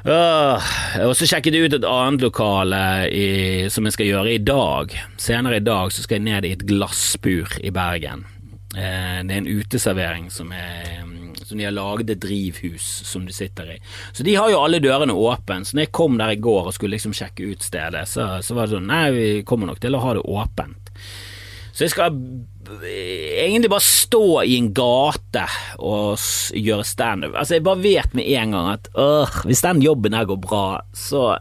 Og 0.00 1.12
så 1.16 1.28
sjekket 1.28 1.56
jeg 1.56 1.68
ut 1.68 1.76
et 1.76 1.84
annet 1.84 2.24
lokale 2.24 2.82
i, 3.12 3.28
som 3.72 3.84
jeg 3.84 3.96
skal 3.98 4.08
gjøre 4.08 4.34
i 4.34 4.42
dag. 4.42 4.94
Senere 5.20 5.60
i 5.60 5.64
dag 5.64 5.92
så 5.92 6.04
skal 6.04 6.20
jeg 6.20 6.28
ned 6.30 6.48
i 6.48 6.54
et 6.56 6.64
glassbur 6.68 7.58
i 7.60 7.72
Bergen. 7.74 8.24
Uh, 8.70 9.20
det 9.26 9.34
er 9.34 9.40
en 9.40 9.50
uteservering 9.50 10.28
som 10.30 10.52
er 10.54 11.02
som 11.50 11.60
de 11.60 11.66
har 11.66 11.74
laget 11.74 12.14
et 12.14 12.22
drivhus 12.22 12.86
som 13.08 13.26
de 13.26 13.34
sitter 13.34 13.74
i. 13.74 13.80
Så 14.12 14.26
de 14.26 14.36
har 14.38 14.52
jo 14.52 14.62
alle 14.62 14.82
dørene 14.82 15.16
åpne. 15.16 15.64
Så 15.66 15.76
når 15.76 15.88
jeg 15.88 15.96
kom 15.98 16.20
der 16.20 16.34
i 16.34 16.40
går 16.40 16.70
og 16.70 16.76
skulle 16.76 16.96
liksom 16.96 17.16
sjekke 17.16 17.50
ut 17.50 17.66
stedet, 17.66 18.06
så, 18.08 18.32
så 18.44 18.56
var 18.56 18.68
det 18.68 18.78
sånn 18.78 18.88
Nei, 18.90 19.04
vi 19.14 19.26
kommer 19.46 19.70
nok 19.70 19.82
til 19.82 19.98
å 19.98 20.02
ha 20.04 20.14
det 20.16 20.24
åpent. 20.26 20.94
Så 21.70 21.86
jeg 21.86 21.92
skal 21.94 22.16
egentlig 22.84 23.70
bare 23.72 23.84
stå 23.84 24.24
i 24.44 24.56
en 24.58 24.70
gate 24.76 25.44
og 25.78 26.20
gjøre 26.52 26.86
standup. 26.86 27.36
Altså, 27.38 27.56
jeg 27.56 27.64
bare 27.66 27.82
vet 27.82 28.16
med 28.18 28.28
en 28.36 28.56
gang 28.56 28.68
at 28.74 28.90
øh, 28.98 29.38
hvis 29.48 29.64
den 29.64 29.80
jobben 29.84 30.16
her 30.16 30.28
går 30.28 30.42
bra, 30.44 30.64
så, 30.92 31.38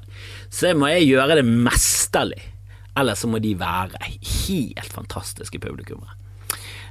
så 0.53 0.73
må 0.77 0.91
jeg 0.93 1.09
gjøre 1.09 1.41
det 1.41 1.45
mesterlig. 1.49 2.41
Eller 2.99 3.19
så 3.19 3.29
må 3.31 3.41
de 3.43 3.51
være 3.59 3.99
helt 4.07 4.93
fantastiske 4.95 5.59
publikummere. 5.61 6.15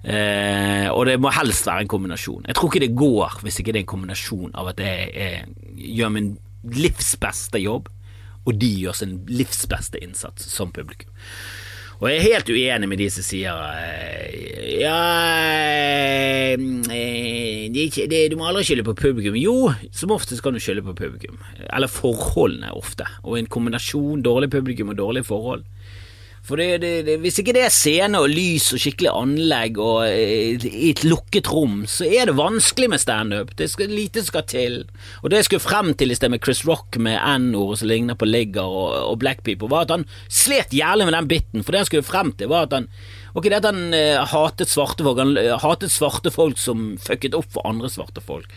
Eh, 0.05 0.87
og 0.93 1.07
det 1.09 1.19
må 1.21 1.33
helst 1.35 1.67
være 1.67 1.85
en 1.85 1.91
kombinasjon. 1.91 2.47
Jeg 2.47 2.59
tror 2.59 2.71
ikke 2.71 2.85
det 2.87 2.99
går 2.99 3.39
hvis 3.45 3.61
ikke 3.61 3.75
det 3.75 3.83
er 3.83 3.87
en 3.87 3.95
kombinasjon 3.95 4.53
av 4.59 4.73
at 4.73 4.83
jeg, 4.83 5.09
jeg 5.15 5.95
gjør 5.99 6.13
min 6.15 6.35
livs 6.75 7.15
beste 7.21 7.63
jobb, 7.63 7.89
og 8.49 8.61
de 8.61 8.69
gjør 8.85 8.97
sin 8.97 9.19
livs 9.31 9.67
beste 9.71 10.01
innsats 10.03 10.47
som 10.53 10.73
publikum. 10.75 11.11
Og 11.99 12.07
jeg 12.13 12.19
er 12.19 12.27
helt 12.29 12.51
uenig 12.55 12.89
med 12.93 13.01
de 13.01 13.09
som 13.11 13.25
sier 13.27 13.57
eh, 13.75 14.77
Ja 14.79 14.99
eh, 16.55 16.61
det, 17.75 17.89
det, 18.11 18.21
Du 18.31 18.37
må 18.39 18.47
aldri 18.47 18.63
skylde 18.69 18.87
på 18.87 18.95
publikum. 18.99 19.35
Jo, 19.39 19.73
som 19.91 20.15
oftest 20.15 20.45
kan 20.45 20.55
du 20.55 20.63
skylde 20.63 20.85
på 20.87 20.95
publikum. 20.95 21.41
Eller 21.67 21.91
forholdene, 21.91 22.71
ofte. 22.79 23.07
Og 23.27 23.41
en 23.41 23.51
kombinasjon 23.51 24.23
dårlig 24.23 24.53
publikum 24.55 24.95
og 24.95 25.01
dårlige 25.01 25.27
forhold 25.27 25.67
for 26.49 26.57
det, 26.57 26.81
det, 26.81 27.19
Hvis 27.21 27.39
ikke 27.43 27.53
det 27.53 27.67
er 27.67 27.73
scene 27.75 28.23
og 28.23 28.31
lys 28.33 28.71
og 28.73 28.81
skikkelig 28.81 29.11
anlegg 29.13 29.77
og 29.83 30.09
i 30.09 30.89
et 30.89 31.05
lukket 31.05 31.51
rom, 31.53 31.83
så 31.91 32.09
er 32.09 32.31
det 32.31 32.39
vanskelig 32.39 32.89
med 32.95 33.03
standup. 33.03 33.53
Det 33.59 33.69
skal, 33.69 33.93
lite 33.93 34.25
skal 34.25 34.47
til. 34.49 34.79
Og 35.21 35.29
det 35.29 35.43
jeg 35.43 35.49
skulle 35.51 35.67
frem 35.67 35.93
til 35.99 36.15
i 36.15 36.17
sted 36.17 36.33
med 36.33 36.41
Chris 36.45 36.65
Rock 36.65 36.97
med 37.05 37.21
N-ord 37.21 37.77
som 37.81 37.91
ligner 37.93 38.17
på 38.17 38.29
Ligger 38.29 38.65
og, 38.65 38.97
og 39.13 39.19
Black 39.21 39.45
People, 39.45 39.69
var 39.69 39.85
at 39.85 39.93
han 39.99 40.09
slet 40.33 40.73
jævlig 40.73 41.11
med 41.11 41.19
den 41.19 41.31
biten. 41.31 41.65
For 41.65 41.77
det 41.77 41.85
jeg 41.85 41.93
skulle 41.93 42.11
frem 42.11 42.33
til, 42.33 42.53
var 42.53 42.69
at 42.69 42.79
han 42.79 42.93
Ok, 43.37 43.45
det 43.45 43.59
at 43.61 43.69
han 43.69 43.93
uh, 43.93 44.25
hatet 44.27 44.71
svarte 44.73 45.05
folk. 45.05 45.21
Han 45.21 45.37
uh, 45.37 45.59
hatet 45.63 45.93
svarte 45.95 46.33
folk 46.35 46.59
som 46.59 46.95
fucket 46.99 47.37
opp 47.37 47.53
for 47.55 47.69
andre 47.69 47.91
svarte 47.93 48.25
folk. 48.25 48.49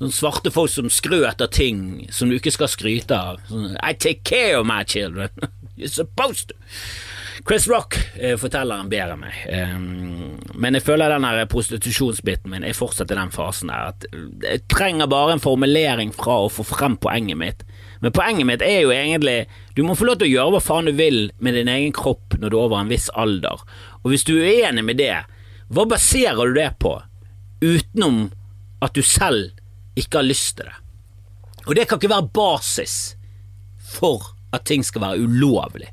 Sånne 0.00 0.12
svarte 0.12 0.50
folk 0.52 0.72
som 0.72 0.90
skrøt 0.90 1.40
av 1.40 1.52
ting 1.54 2.08
som 2.12 2.28
du 2.28 2.36
ikke 2.36 2.52
skal 2.52 2.68
skryte 2.72 3.16
av. 3.16 3.38
Sånn, 3.48 3.78
I 3.78 3.94
take 3.94 4.26
care 4.26 4.58
of 4.58 4.66
my 4.68 4.82
children. 4.82 5.30
You're 5.76 5.88
supposed 5.88 6.48
to. 6.48 6.54
Chris 7.42 7.68
Rock 7.68 7.96
eh, 8.14 8.36
forteller 8.38 8.78
han 8.78 8.90
bedre 8.90 9.16
enn 9.16 9.22
meg, 9.24 9.38
um, 9.74 10.36
men 10.54 10.76
jeg 10.78 10.84
føler 10.86 11.10
den 11.10 11.26
prostitusjonsbiten 11.50 12.52
min 12.52 12.62
er 12.62 12.76
fortsatt 12.78 13.10
i 13.10 13.16
den 13.18 13.32
fasen 13.34 13.72
der 13.72 13.90
at 13.90 14.06
jeg 14.44 14.62
trenger 14.70 15.10
bare 15.10 15.34
en 15.34 15.42
formulering 15.42 16.12
fra 16.14 16.44
å 16.44 16.52
få 16.52 16.62
frem 16.68 16.94
poenget 17.02 17.40
mitt. 17.40 17.64
Men 18.04 18.14
poenget 18.14 18.46
mitt 18.46 18.62
er 18.62 18.84
jo 18.84 18.94
egentlig 18.94 19.48
du 19.74 19.82
må 19.82 19.96
få 19.98 20.06
lov 20.06 20.20
til 20.20 20.30
å 20.30 20.34
gjøre 20.36 20.54
hva 20.54 20.62
faen 20.62 20.88
du 20.88 20.94
vil 20.94 21.18
med 21.42 21.58
din 21.58 21.72
egen 21.72 21.96
kropp 21.96 22.38
når 22.38 22.54
du 22.54 22.58
er 22.58 22.68
over 22.68 22.78
en 22.78 22.94
viss 22.94 23.10
alder, 23.18 23.66
og 24.04 24.14
hvis 24.14 24.26
du 24.30 24.36
er 24.36 24.62
uenig 24.62 24.86
med 24.86 25.02
det, 25.02 25.16
hva 25.74 25.88
baserer 25.90 26.46
du 26.46 26.60
det 26.60 26.70
på, 26.78 26.94
utenom 27.64 28.28
at 28.84 28.94
du 28.94 29.02
selv 29.02 29.50
ikke 29.98 30.22
har 30.22 30.30
lyst 30.30 30.60
til 30.60 30.70
det? 30.70 30.78
Og 31.64 31.74
det 31.74 31.88
kan 31.88 31.98
ikke 31.98 32.12
være 32.14 32.30
basis 32.36 33.16
for 33.80 34.34
at 34.54 34.66
ting 34.68 34.84
skal 34.86 35.04
være 35.04 35.24
ulovlig. 35.26 35.90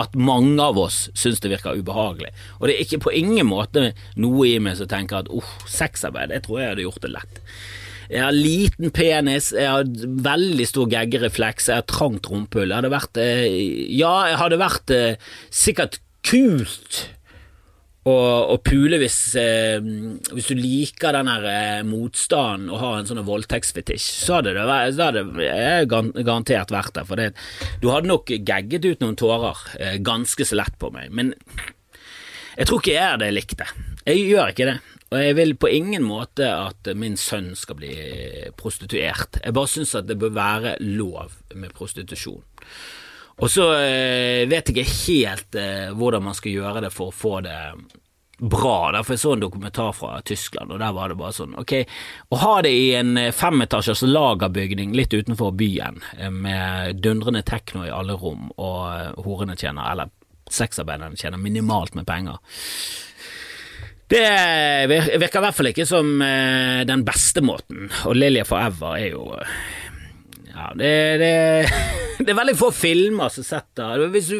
At 0.00 0.16
mange 0.16 0.56
av 0.62 0.78
oss 0.80 1.04
syns 1.18 1.42
det 1.44 1.52
virker 1.52 1.76
ubehagelig. 1.76 2.32
Og 2.60 2.68
det 2.68 2.76
er 2.76 2.84
ikke 2.86 3.04
på 3.06 3.14
ingen 3.16 3.46
måte 3.50 3.90
noe 4.20 4.48
i 4.48 4.58
meg 4.62 4.78
som 4.80 4.88
tenker 4.90 5.20
at 5.20 5.30
uff, 5.30 5.46
oh, 5.46 5.70
sexarbeid, 5.70 6.32
det 6.32 6.44
tror 6.46 6.60
jeg 6.60 6.72
hadde 6.72 6.86
gjort 6.86 7.04
det 7.04 7.12
lett. 7.12 7.40
Jeg 8.12 8.24
har 8.26 8.34
liten 8.36 8.92
penis, 8.92 9.52
jeg 9.56 9.68
har 9.70 9.88
veldig 10.26 10.66
stor 10.68 10.88
geggerefleks, 10.92 11.70
jeg 11.70 11.80
har 11.80 11.88
trangt 11.88 12.28
rumpehull. 12.28 12.68
Jeg 12.68 12.82
hadde 12.82 12.92
vært 12.92 13.20
eh, 13.22 13.46
Ja, 13.96 14.14
jeg 14.28 14.40
hadde 14.40 14.60
vært 14.60 14.92
eh, 14.92 15.30
sikkert 15.48 16.00
kult 16.26 17.06
og, 18.02 18.50
og 18.50 18.62
pule 18.66 18.98
hvis, 18.98 19.16
eh, 19.38 19.78
hvis 20.34 20.48
du 20.50 20.58
liker 20.58 21.14
den 21.14 21.28
eh, 21.30 21.82
motstanden 21.86 22.72
og 22.72 22.80
har 22.82 22.96
en 22.98 23.06
sånn 23.06 23.22
voldtektsfetisj, 23.26 24.08
så 24.24 24.40
hadde 24.40 24.56
det, 24.56 24.64
så 24.96 25.10
hadde 25.10 25.22
det 25.36 26.16
garantert 26.24 26.74
vært 26.74 26.96
der. 26.98 27.06
For 27.06 27.20
det, 27.20 27.28
du 27.82 27.92
hadde 27.92 28.10
nok 28.10 28.32
gagget 28.42 28.88
ut 28.88 29.04
noen 29.04 29.18
tårer 29.18 29.62
eh, 29.78 30.00
ganske 30.02 30.46
så 30.48 30.58
lett 30.58 30.74
på 30.82 30.90
meg. 30.94 31.14
Men 31.14 31.30
jeg 32.56 32.66
tror 32.68 32.82
ikke 32.82 32.96
jeg 32.96 33.06
er 33.06 33.22
det 33.22 33.30
jeg 33.30 33.38
likte. 33.38 33.68
Jeg 34.02 34.26
gjør 34.32 34.50
ikke 34.50 34.68
det. 34.72 34.80
Og 35.12 35.20
jeg 35.20 35.36
vil 35.36 35.54
på 35.60 35.70
ingen 35.70 36.02
måte 36.08 36.48
at 36.48 36.88
min 36.98 37.14
sønn 37.20 37.52
skal 37.58 37.78
bli 37.78 37.92
prostituert. 38.58 39.38
Jeg 39.44 39.54
bare 39.54 39.70
syns 39.70 39.94
at 39.98 40.08
det 40.08 40.18
bør 40.18 40.34
være 40.34 40.74
lov 40.80 41.36
med 41.54 41.70
prostitusjon. 41.76 42.42
Og 43.42 43.50
så 43.50 43.64
eh, 43.74 44.46
vet 44.46 44.70
jeg 44.70 44.76
ikke 44.76 44.92
helt 45.08 45.58
eh, 45.58 45.90
hvordan 45.98 46.22
man 46.28 46.36
skal 46.38 46.54
gjøre 46.54 46.84
det 46.84 46.92
for 46.94 47.10
å 47.10 47.16
få 47.16 47.40
det 47.42 47.58
bra. 48.38 48.92
Derfor 48.94 49.16
jeg 49.16 49.22
så 49.22 49.32
en 49.34 49.42
dokumentar 49.42 49.94
fra 49.96 50.14
Tyskland, 50.26 50.70
og 50.70 50.78
der 50.82 50.94
var 50.94 51.10
det 51.10 51.18
bare 51.18 51.34
sånn 51.34 51.56
Ok, 51.58 51.74
å 52.30 52.38
ha 52.42 52.54
det 52.62 52.72
i 52.74 52.92
en 52.98 53.16
eh, 53.18 53.34
femetasjers 53.34 54.04
lagerbygning 54.06 54.94
litt 54.98 55.14
utenfor 55.14 55.54
byen, 55.58 55.98
med 56.38 57.02
dundrende 57.02 57.42
tekno 57.46 57.86
i 57.86 57.94
alle 57.94 58.14
rom, 58.18 58.50
og 58.62 59.24
horene 59.26 59.58
tjener, 59.58 59.90
eller 59.90 60.12
sexarbeiderne 60.52 61.18
tjener 61.18 61.42
minimalt 61.42 61.96
med 61.98 62.06
penger. 62.06 62.38
Det 64.12 64.26
virker 64.90 65.38
i 65.40 65.42
hvert 65.46 65.56
fall 65.56 65.70
ikke 65.70 65.86
som 65.88 66.18
den 66.20 67.04
beste 67.06 67.40
måten, 67.40 67.86
og 68.04 68.18
Lilja 68.18 68.44
Forever 68.44 68.98
er 68.98 69.14
jo 69.14 69.22
ja, 70.52 70.72
det, 70.76 70.92
det, 71.22 71.32
det, 72.24 72.30
er 72.30 72.38
veldig 72.38 72.56
få 72.58 72.70
filmer 72.76 73.32
som 73.32 73.46
setter 73.46 74.06
hvis, 74.12 74.30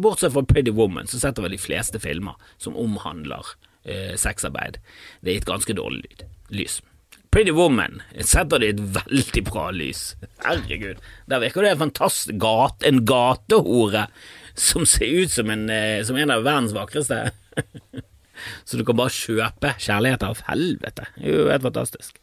Bortsett 0.00 0.34
fra 0.34 0.44
Pretty 0.48 0.72
Woman, 0.74 1.10
så 1.10 1.20
setter 1.20 1.44
vel 1.44 1.56
de 1.56 1.60
fleste 1.60 2.00
filmer 2.02 2.38
som 2.60 2.78
omhandler 2.80 3.54
eh, 3.84 4.14
sexarbeid. 4.20 4.80
Det 5.20 5.34
er 5.34 5.42
et 5.42 5.50
ganske 5.50 5.76
dårlig 5.76 6.24
lys. 6.54 6.80
Pretty 7.30 7.52
Woman 7.54 8.00
setter 8.26 8.58
det 8.58 8.68
i 8.68 8.74
et 8.74 8.84
veldig 8.96 9.44
bra 9.46 9.68
lys. 9.74 10.14
Herregud, 10.42 10.98
der 11.30 11.42
virker 11.44 11.66
det 11.66 11.76
fantastisk. 11.78 12.34
Gate, 12.42 12.82
en 12.88 13.04
gatehore 13.06 14.08
som 14.58 14.86
ser 14.88 15.22
ut 15.22 15.32
som 15.32 15.50
en, 15.52 15.68
eh, 15.70 16.02
som 16.04 16.18
en 16.18 16.34
av 16.34 16.42
verdens 16.46 16.74
vakreste. 16.74 17.30
Så 18.64 18.78
du 18.80 18.84
kan 18.88 18.96
bare 18.96 19.12
kjøpe 19.12 19.74
kjærlighet 19.78 20.24
av 20.24 20.40
helvete. 20.48 21.06
Det 21.16 21.28
er 21.28 21.36
jo 21.36 21.50
helt 21.52 21.66
fantastisk. 21.68 22.16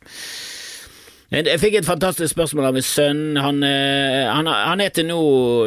Jeg 1.28 1.60
fikk 1.60 1.74
et 1.76 1.88
fantastisk 1.88 2.32
spørsmål 2.32 2.70
av 2.70 2.78
min 2.78 2.86
sønn. 2.88 3.36
Han, 3.44 3.60
eh, 3.68 4.30
han, 4.32 4.48
han 4.48 4.80
er 4.80 4.94
til 4.96 5.10
nå 5.10 5.20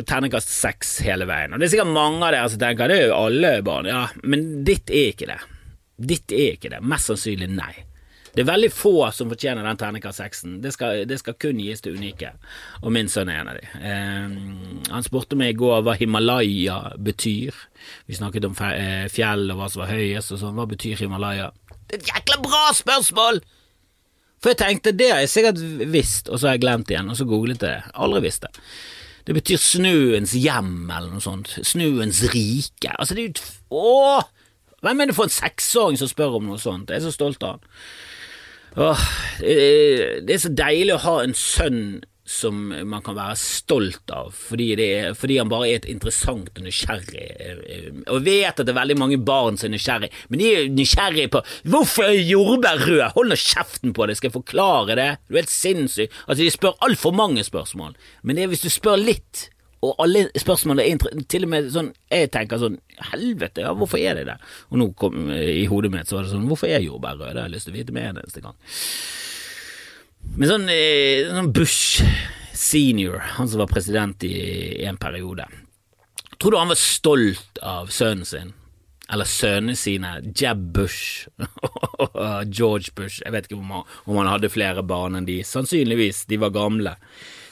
terningkast 0.08 0.48
seks 0.54 0.94
hele 1.04 1.26
veien. 1.28 1.52
Og 1.52 1.60
Det 1.60 1.68
er 1.68 1.74
sikkert 1.74 1.92
mange 1.92 2.24
av 2.24 2.32
dere 2.32 2.48
som 2.48 2.62
tenker 2.62 2.88
det 2.88 2.96
er 2.96 3.10
jo 3.10 3.18
alle 3.18 3.52
barn, 3.66 3.90
ja, 3.90 4.06
men 4.24 4.64
ditt 4.64 4.88
er 4.88 5.12
ikke 5.12 5.28
det. 5.28 5.38
Ditt 6.00 6.32
er 6.32 6.56
ikke 6.56 6.72
det. 6.72 6.80
Mest 6.80 7.12
sannsynlig 7.12 7.50
nei. 7.52 7.74
Det 8.30 8.44
er 8.44 8.48
veldig 8.48 8.70
få 8.72 8.94
som 9.12 9.28
fortjener 9.28 9.66
den 9.66 9.76
terningkast 9.76 10.22
seksen. 10.22 10.56
Det, 10.64 10.72
det 11.10 11.20
skal 11.20 11.36
kun 11.36 11.60
gis 11.60 11.84
til 11.84 11.98
unike, 11.98 12.32
og 12.80 12.94
min 12.96 13.10
sønn 13.10 13.28
er 13.28 13.42
en 13.42 13.52
av 13.52 13.60
de. 13.60 13.68
Eh, 13.84 14.90
han 14.94 15.04
spurte 15.04 15.36
meg 15.36 15.52
i 15.52 15.60
går 15.60 15.84
hva 15.84 15.98
Himalaya 16.00 16.80
betyr. 16.96 17.52
Vi 18.08 18.16
snakket 18.16 18.48
om 18.48 18.56
eh, 18.70 19.10
fjell 19.12 19.50
og 19.50 19.60
hva 19.60 19.68
som 19.68 19.84
var 19.84 19.92
høyest 19.92 20.38
og 20.38 20.40
sånn. 20.40 20.56
Hva 20.56 20.70
betyr 20.72 21.04
Himalaya? 21.04 21.52
Det 21.84 21.98
er 21.98 22.04
et 22.04 22.12
jækla 22.14 22.44
bra 22.48 22.68
spørsmål! 22.80 23.44
For 24.40 24.52
jeg 24.52 24.60
tenkte 24.62 24.96
det 24.96 25.10
har 25.12 25.20
jeg 25.22 25.32
sikkert 25.34 25.60
visst, 25.92 26.28
og 26.28 26.40
så 26.40 26.48
har 26.48 26.56
jeg 26.56 26.64
glemt 26.64 26.90
igjen, 26.92 27.10
og 27.12 27.18
så 27.18 27.26
googlet 27.28 27.60
jeg 27.60 27.76
det. 27.76 27.94
Aldri 28.00 28.22
visst 28.24 28.46
det. 28.46 28.52
Det 29.28 29.36
betyr 29.36 29.60
snøens 29.60 30.32
hjem, 30.32 30.88
eller 30.88 31.10
noe 31.12 31.22
sånt. 31.22 31.52
Snøens 31.68 32.22
rike. 32.32 32.94
Altså, 32.96 33.16
det 33.16 33.24
er 33.24 33.28
jo 33.28 33.80
Åh! 33.80 34.30
Hvem 34.80 35.02
er 35.02 35.10
det 35.10 35.14
for 35.18 35.28
en 35.28 35.34
seksåring 35.34 35.98
som 36.00 36.08
spør 36.08 36.38
om 36.38 36.46
noe 36.48 36.60
sånt? 36.60 36.88
Jeg 36.88 37.02
er 37.02 37.04
så 37.04 37.12
stolt 37.12 37.44
av 37.44 37.58
han. 37.58 37.66
Åh, 38.80 39.02
det 39.42 40.30
er 40.30 40.40
så 40.40 40.52
deilig 40.54 40.94
å 40.94 41.02
ha 41.04 41.14
en 41.24 41.34
sønn 41.36 41.82
som 42.30 42.60
man 42.86 43.02
kan 43.02 43.16
være 43.18 43.34
stolt 43.40 44.12
av, 44.14 44.28
fordi, 44.36 44.68
er, 44.78 45.14
fordi 45.18 45.40
han 45.40 45.50
bare 45.50 45.66
er 45.72 45.80
et 45.80 45.88
interessant 45.90 46.50
og 46.54 46.62
nysgjerrig. 46.62 47.24
eh, 47.42 47.88
Og 48.06 48.20
jeg 48.20 48.26
vet 48.28 48.60
at 48.62 48.66
det 48.68 48.70
er 48.70 48.78
veldig 48.78 48.98
mange 49.00 49.18
barn 49.26 49.58
som 49.58 49.66
er 49.66 49.74
nysgjerrig, 49.74 50.12
men 50.30 50.38
de 50.42 50.50
er 50.54 50.68
nysgjerrig 50.70 51.26
på 51.34 51.42
hvorfor 51.72 52.06
er 52.06 52.20
jordbær 52.22 52.84
rød? 52.86 53.02
Hold 53.16 53.32
nå 53.34 53.38
kjeften 53.42 53.94
på 53.96 54.06
det, 54.06 54.16
skal 54.20 54.30
jeg 54.30 54.36
forklare 54.38 54.94
det? 55.00 55.08
Du 55.26 55.34
er 55.34 55.42
helt 55.42 55.50
sinnssyk. 55.56 56.14
Altså, 56.28 56.44
de 56.44 56.52
spør 56.54 56.78
altfor 56.86 57.16
mange 57.18 57.42
spørsmål, 57.46 57.96
men 58.22 58.38
det 58.38 58.44
er 58.46 58.52
hvis 58.54 58.62
du 58.62 58.70
spør 58.70 59.00
litt, 59.02 59.48
og 59.82 59.96
alle 60.04 60.26
spørsmålene 60.36 60.84
er 60.92 61.24
til 61.32 61.46
og 61.46 61.48
med 61.54 61.70
sånn 61.72 61.86
Jeg 62.12 62.28
tenker 62.34 62.58
sånn 62.60 62.74
Helvete, 63.10 63.62
ja, 63.64 63.70
hvorfor 63.72 63.96
er 63.96 64.18
det 64.18 64.26
det? 64.28 64.34
Og 64.68 64.76
nå 64.76 64.90
kom 64.92 65.30
i 65.32 65.62
hodet 65.70 65.88
mitt 65.94 66.10
så 66.10 66.18
var 66.18 66.26
det 66.26 66.34
sånn 66.34 66.44
Hvorfor 66.50 66.68
er 66.68 66.84
jordbær 66.84 67.16
røde? 67.16 67.30
Det 67.32 67.40
har 67.40 67.48
jeg 67.48 67.54
lyst 67.54 67.70
til 67.70 67.72
å 67.72 67.78
vite 67.78 67.94
med 67.96 68.10
en 68.10 68.20
eneste 68.20 68.42
gang. 68.44 68.58
Men 70.36 70.48
sånn, 70.48 70.68
eh, 70.70 71.26
sånn 71.26 71.50
Bush 71.52 72.04
senior, 72.54 73.18
han 73.36 73.48
som 73.48 73.62
var 73.62 73.70
president 73.70 74.22
i 74.24 74.84
en 74.86 74.98
periode, 75.00 75.46
tror 76.38 76.54
du 76.54 76.58
han 76.60 76.70
var 76.70 76.78
stolt 76.78 77.58
av 77.62 77.90
sønnen 77.92 78.26
sin? 78.28 78.54
Eller 79.10 79.26
sønnene 79.26 79.74
sine, 79.74 80.12
Jeb 80.38 80.60
Bush 80.76 81.26
og 81.98 82.46
George 82.56 82.94
Bush. 82.94 83.18
Jeg 83.24 83.34
vet 83.34 83.48
ikke 83.48 83.58
om 83.58 83.72
han, 83.74 83.88
om 84.06 84.20
han 84.20 84.30
hadde 84.30 84.52
flere 84.52 84.84
barn 84.86 85.18
enn 85.18 85.26
de. 85.26 85.40
Sannsynligvis, 85.42 86.22
de 86.30 86.38
var 86.38 86.54
gamle. 86.54 86.94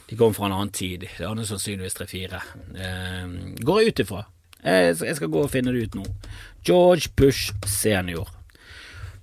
De 0.08 0.16
kom 0.16 0.36
fra 0.36 0.46
en 0.46 0.54
annen 0.54 0.70
tid. 0.72 1.08
Det 1.08 1.26
hadde 1.26 1.48
sannsynligvis 1.48 1.98
tre-fire. 1.98 2.44
Eh, 2.78 3.24
går 3.58 3.80
jeg 3.82 3.90
ut 3.90 4.04
ifra. 4.06 4.22
Jeg, 4.62 4.94
jeg 5.02 5.18
skal 5.18 5.34
gå 5.34 5.42
og 5.42 5.50
finne 5.50 5.74
det 5.74 5.88
ut 5.88 5.98
nå. 5.98 6.06
George 6.62 7.10
Bush 7.18 7.50
senior. 7.66 8.30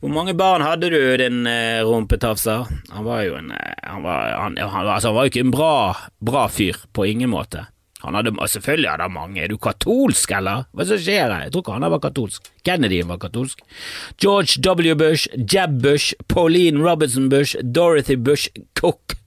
Hvor 0.06 0.14
mange 0.14 0.36
barn 0.38 0.62
hadde 0.62 0.92
du, 0.94 1.00
din 1.18 1.48
eh, 1.50 1.82
rumpetafser? 1.82 2.68
Han 2.94 3.06
var 3.08 3.24
jo 3.26 3.40
en 3.40 3.48
eh, 3.56 3.72
han, 3.90 4.04
var, 4.06 4.36
han, 4.38 4.58
han, 4.62 4.86
altså, 4.86 5.10
han 5.10 5.16
var 5.16 5.26
jo 5.26 5.32
ikke 5.32 5.42
en 5.48 5.54
bra, 5.56 5.78
bra 6.22 6.44
fyr, 6.54 6.78
på 6.94 7.08
ingen 7.10 7.32
måte. 7.32 7.64
Han 8.04 8.14
hadde, 8.14 8.36
selvfølgelig 8.54 8.92
hadde 8.92 9.08
han 9.08 9.16
mange. 9.16 9.42
Er 9.42 9.50
du 9.50 9.58
katolsk, 9.58 10.36
eller? 10.38 10.68
Hva 10.78 10.86
som 10.86 11.02
skjer 11.02 11.26
her? 11.26 11.48
Jeg 11.48 11.56
tror 11.56 11.66
ikke 11.66 11.78
han 11.80 11.88
var 11.96 12.04
katolsk. 12.04 12.52
Kennedy 12.70 13.02
var 13.10 13.18
katolsk. 13.24 13.66
George 14.22 14.62
W. 14.62 14.94
Bush, 15.00 15.26
Jeb 15.42 15.82
Bush, 15.82 16.14
Pauline 16.30 16.86
Robinson 16.86 17.32
Bush, 17.34 17.58
Dorothy 17.66 18.22
Bush, 18.22 18.54
Cook, 18.78 19.18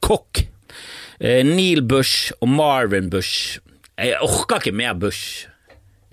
Cook, 0.00 0.46
eh, 1.20 1.42
Neil 1.44 1.84
Bush 1.84 2.32
og 2.40 2.54
Marvin 2.56 3.12
Bush. 3.12 3.60
Jeg 4.00 4.16
orker 4.24 4.64
ikke 4.64 4.78
mer 4.80 4.96
Bush 4.96 5.44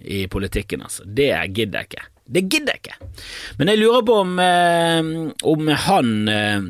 i 0.03 0.25
politikken, 0.27 0.83
altså. 0.83 1.07
Det 1.07 1.31
gidder 1.55 1.86
jeg 1.86 1.93
ikke. 1.93 2.10
Det 2.25 2.46
gidder 2.48 2.77
jeg 2.77 2.84
ikke. 2.84 3.12
Men 3.60 3.72
jeg 3.72 3.82
lurer 3.82 4.06
på 4.08 4.15
om, 4.22 4.39
eh, 4.39 5.12
om 5.44 5.68
han 5.88 6.13
eh, 6.32 6.65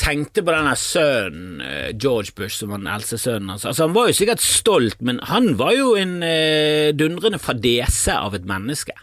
tenkte 0.00 0.42
på 0.42 0.54
denne 0.54 0.74
sønnen, 0.78 1.62
eh, 1.62 1.92
George 1.94 2.34
Bush, 2.34 2.58
som 2.58 2.74
var 2.74 2.82
den 2.82 2.90
eldste 2.90 3.20
sønnen 3.22 3.54
hans. 3.54 3.64
Altså, 3.64 3.86
han 3.86 3.94
var 3.94 4.10
jo 4.10 4.18
sikkert 4.18 4.42
stolt, 4.42 5.00
men 5.00 5.22
han 5.30 5.54
var 5.60 5.76
jo 5.76 5.94
en 5.98 6.18
dundrende 6.98 7.38
fadese 7.38 8.16
av 8.18 8.34
et 8.34 8.48
menneske. 8.48 8.96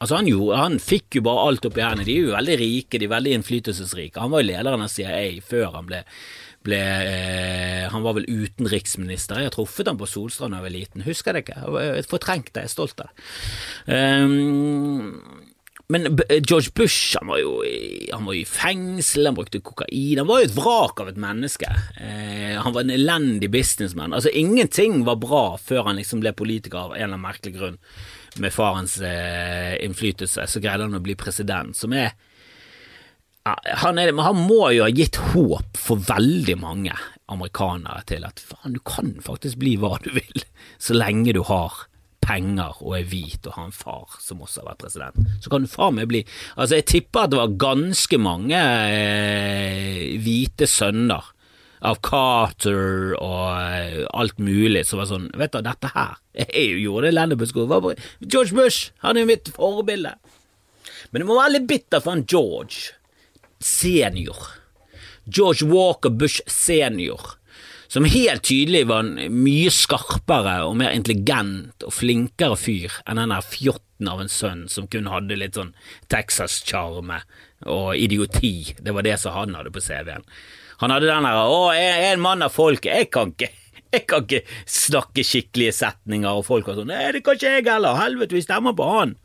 Altså 0.00 0.16
han, 0.16 0.28
gjorde, 0.30 0.56
han 0.56 0.78
fikk 0.80 1.18
jo 1.18 1.24
bare 1.26 1.42
alt 1.44 1.66
opp 1.68 1.76
i 1.76 1.82
hendene. 1.84 2.06
De 2.08 2.14
er 2.14 2.22
jo 2.24 2.32
veldig 2.32 2.54
rike, 2.56 2.96
de 2.96 3.04
er 3.04 3.12
veldig 3.12 3.34
innflytelsesrike. 3.36 4.22
Han 4.22 4.32
var 4.32 4.40
jo 4.40 4.48
lederen 4.48 4.84
av 4.86 4.88
CIA 4.88 5.42
før 5.44 5.74
han 5.74 5.90
ble, 5.90 6.00
ble 6.66 6.78
eh, 6.78 7.86
Han 7.92 8.04
var 8.04 8.18
vel 8.18 8.28
utenriksminister. 8.28 9.40
Jeg 9.40 9.50
har 9.50 9.54
truffet 9.54 9.88
ham 9.88 10.00
på 10.00 10.08
Solstrand 10.08 10.54
da 10.54 10.60
jeg 10.60 10.68
var 10.68 10.76
liten. 10.76 11.06
Husker 11.06 11.36
det 11.36 11.46
ikke. 11.46 11.60
Jeg 11.60 12.08
fortrengte 12.08 12.10
Fortrengt 12.10 12.50
det, 12.54 12.64
jeg 12.64 12.68
er 12.68 12.74
stolt 12.74 13.00
av 13.00 13.08
det. 13.08 13.30
Um, 13.90 15.40
men 15.90 16.06
George 16.46 16.70
Bush 16.74 17.16
han 17.18 17.26
var, 17.26 17.40
jo 17.42 17.56
han 18.14 18.26
var 18.28 18.36
i 18.38 18.44
fengsel, 18.46 19.26
han 19.26 19.34
brukte 19.34 19.58
kokain. 19.64 20.20
Han 20.20 20.28
var 20.28 20.42
jo 20.42 20.46
et 20.46 20.54
vrak 20.54 21.02
av 21.02 21.10
et 21.10 21.18
menneske. 21.18 21.66
Eh, 21.98 22.54
han 22.54 22.74
var 22.76 22.84
en 22.84 22.94
elendig 22.94 23.50
businessman. 23.50 24.14
Altså 24.14 24.30
Ingenting 24.30 25.02
var 25.08 25.18
bra 25.18 25.44
før 25.58 25.88
han 25.88 25.98
liksom 25.98 26.22
ble 26.22 26.34
politiker 26.38 26.84
av 26.84 26.94
en 26.94 27.00
eller 27.00 27.10
annen 27.10 27.24
merkelig 27.24 27.56
grunn. 27.56 27.80
Med 28.38 28.54
farens 28.54 29.00
eh, 29.02 29.80
innflytelse 29.82 30.46
så 30.46 30.62
greide 30.62 30.86
han 30.86 30.94
å 30.94 31.02
bli 31.02 31.18
president, 31.18 31.74
som 31.74 31.96
er 31.98 32.14
han, 33.48 33.98
er, 33.98 34.12
han 34.20 34.36
må 34.36 34.68
jo 34.74 34.84
ha 34.84 34.90
gitt 34.92 35.16
håp 35.32 35.78
for 35.80 36.02
veldig 36.10 36.58
mange 36.60 36.96
amerikanere 37.30 38.02
til 38.10 38.26
at 38.28 38.42
faen, 38.42 38.74
du 38.76 38.82
kan 38.84 39.14
faktisk 39.24 39.60
bli 39.62 39.76
hva 39.80 39.96
du 40.04 40.10
vil, 40.16 40.44
så 40.82 40.96
lenge 40.98 41.32
du 41.36 41.42
har 41.48 41.86
penger 42.20 42.76
og 42.84 42.98
er 42.98 43.08
hvit 43.08 43.48
og 43.48 43.56
har 43.56 43.68
en 43.70 43.74
far 43.74 44.18
som 44.20 44.42
også 44.44 44.60
har 44.60 44.70
vært 44.72 44.84
president. 44.84 45.30
Så 45.40 45.52
kan 45.52 45.64
du 45.64 45.70
faen 45.72 45.96
meg 45.96 46.10
bli 46.10 46.20
Altså, 46.54 46.76
jeg 46.76 46.88
tipper 46.90 47.24
at 47.24 47.32
det 47.32 47.40
var 47.40 47.58
ganske 47.64 48.20
mange 48.20 48.60
eh, 48.60 50.18
hvite 50.20 50.68
sønner 50.68 51.32
av 51.80 51.96
Carter 52.04 53.14
og 53.16 53.46
eh, 53.56 54.04
alt 54.12 54.36
mulig 54.36 54.84
som 54.84 55.00
var 55.00 55.08
sånn 55.08 55.30
Vet 55.40 55.56
du, 55.56 55.62
dette 55.64 55.88
her 55.94 56.18
Jeg 56.36 56.76
gjorde 56.82 57.08
det 57.08 57.14
elendig 57.14 57.40
på. 57.40 57.94
George 58.20 58.52
Bush, 58.52 58.92
han 59.00 59.16
er 59.16 59.24
jo 59.24 59.32
mitt 59.32 59.48
forbilde. 59.56 60.12
Men 61.10 61.22
det 61.22 61.26
må 61.26 61.40
være 61.40 61.56
litt 61.56 61.70
bitter 61.72 62.04
for 62.04 62.12
han 62.12 62.28
George 62.28 62.99
senior. 63.60 64.36
George 65.24 65.66
Walker 65.68 66.10
Bush 66.10 66.40
senior. 66.46 67.20
Som 67.90 68.04
helt 68.06 68.44
tydelig 68.46 68.84
var 68.86 69.02
en 69.02 69.32
mye 69.42 69.70
skarpere 69.74 70.60
og 70.62 70.76
mer 70.78 70.94
intelligent 70.94 71.82
og 71.82 71.94
flinkere 71.94 72.54
fyr 72.54 73.00
enn 73.02 73.18
den 73.18 73.34
der 73.34 73.42
fjotten 73.42 74.10
av 74.12 74.22
en 74.22 74.30
sønn 74.30 74.60
som 74.70 74.86
kun 74.90 75.10
hadde 75.10 75.38
litt 75.40 75.58
sånn 75.58 75.72
Texas-sjarme 76.12 77.18
og 77.66 77.96
idioti. 77.98 78.76
Det 78.78 78.94
var 78.94 79.06
det 79.06 79.16
som 79.18 79.34
han 79.34 79.58
hadde 79.58 79.74
på 79.74 79.82
CV-en. 79.82 80.22
Han 80.80 80.94
hadde 80.94 81.10
den 81.10 81.26
derre 81.26 81.48
'Å, 81.50 81.74
jeg 81.74 82.04
er 82.06 82.12
en 82.14 82.22
mann 82.22 82.42
av 82.46 82.54
folket, 82.54 82.94
jeg 82.94 83.10
kan 83.10 83.34
ikke' 83.34 83.56
Jeg 83.90 84.06
kan 84.06 84.22
ikke 84.22 84.46
snakke 84.70 85.24
skikkelige 85.26 85.74
setninger, 85.74 86.30
og 86.30 86.46
folk 86.46 86.68
var 86.68 86.76
sånn 86.78 86.86
'Nei, 86.94 87.10
det 87.10 87.24
kan 87.24 87.34
ikke 87.34 87.56
jeg 87.56 87.64
heller. 87.66 87.98
Helvete, 87.98 88.36
vi 88.38 88.42
stemmer 88.42 88.72
på 88.72 88.86
han'. 88.86 89.16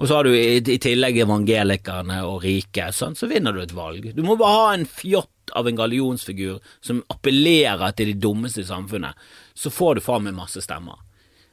Og 0.00 0.08
så 0.08 0.16
har 0.16 0.24
du 0.24 0.32
i, 0.32 0.56
i 0.56 0.78
tillegg 0.80 1.18
evangelikerne 1.20 2.22
og 2.24 2.40
rike, 2.46 2.88
sånn, 2.96 3.16
så 3.18 3.28
vinner 3.28 3.52
du 3.52 3.60
et 3.60 3.76
valg. 3.76 4.06
Du 4.16 4.22
må 4.24 4.38
bare 4.40 4.56
ha 4.56 4.70
en 4.78 4.86
fjott 4.88 5.52
av 5.56 5.68
en 5.68 5.76
gallionsfigur 5.76 6.60
som 6.80 7.02
appellerer 7.12 7.92
til 7.98 8.14
de 8.14 8.16
dummeste 8.22 8.64
i 8.64 8.68
samfunnet, 8.68 9.18
så 9.52 9.72
får 9.72 9.98
du 9.98 10.04
faen 10.06 10.24
meg 10.24 10.38
masse 10.38 10.62
stemmer. 10.64 11.02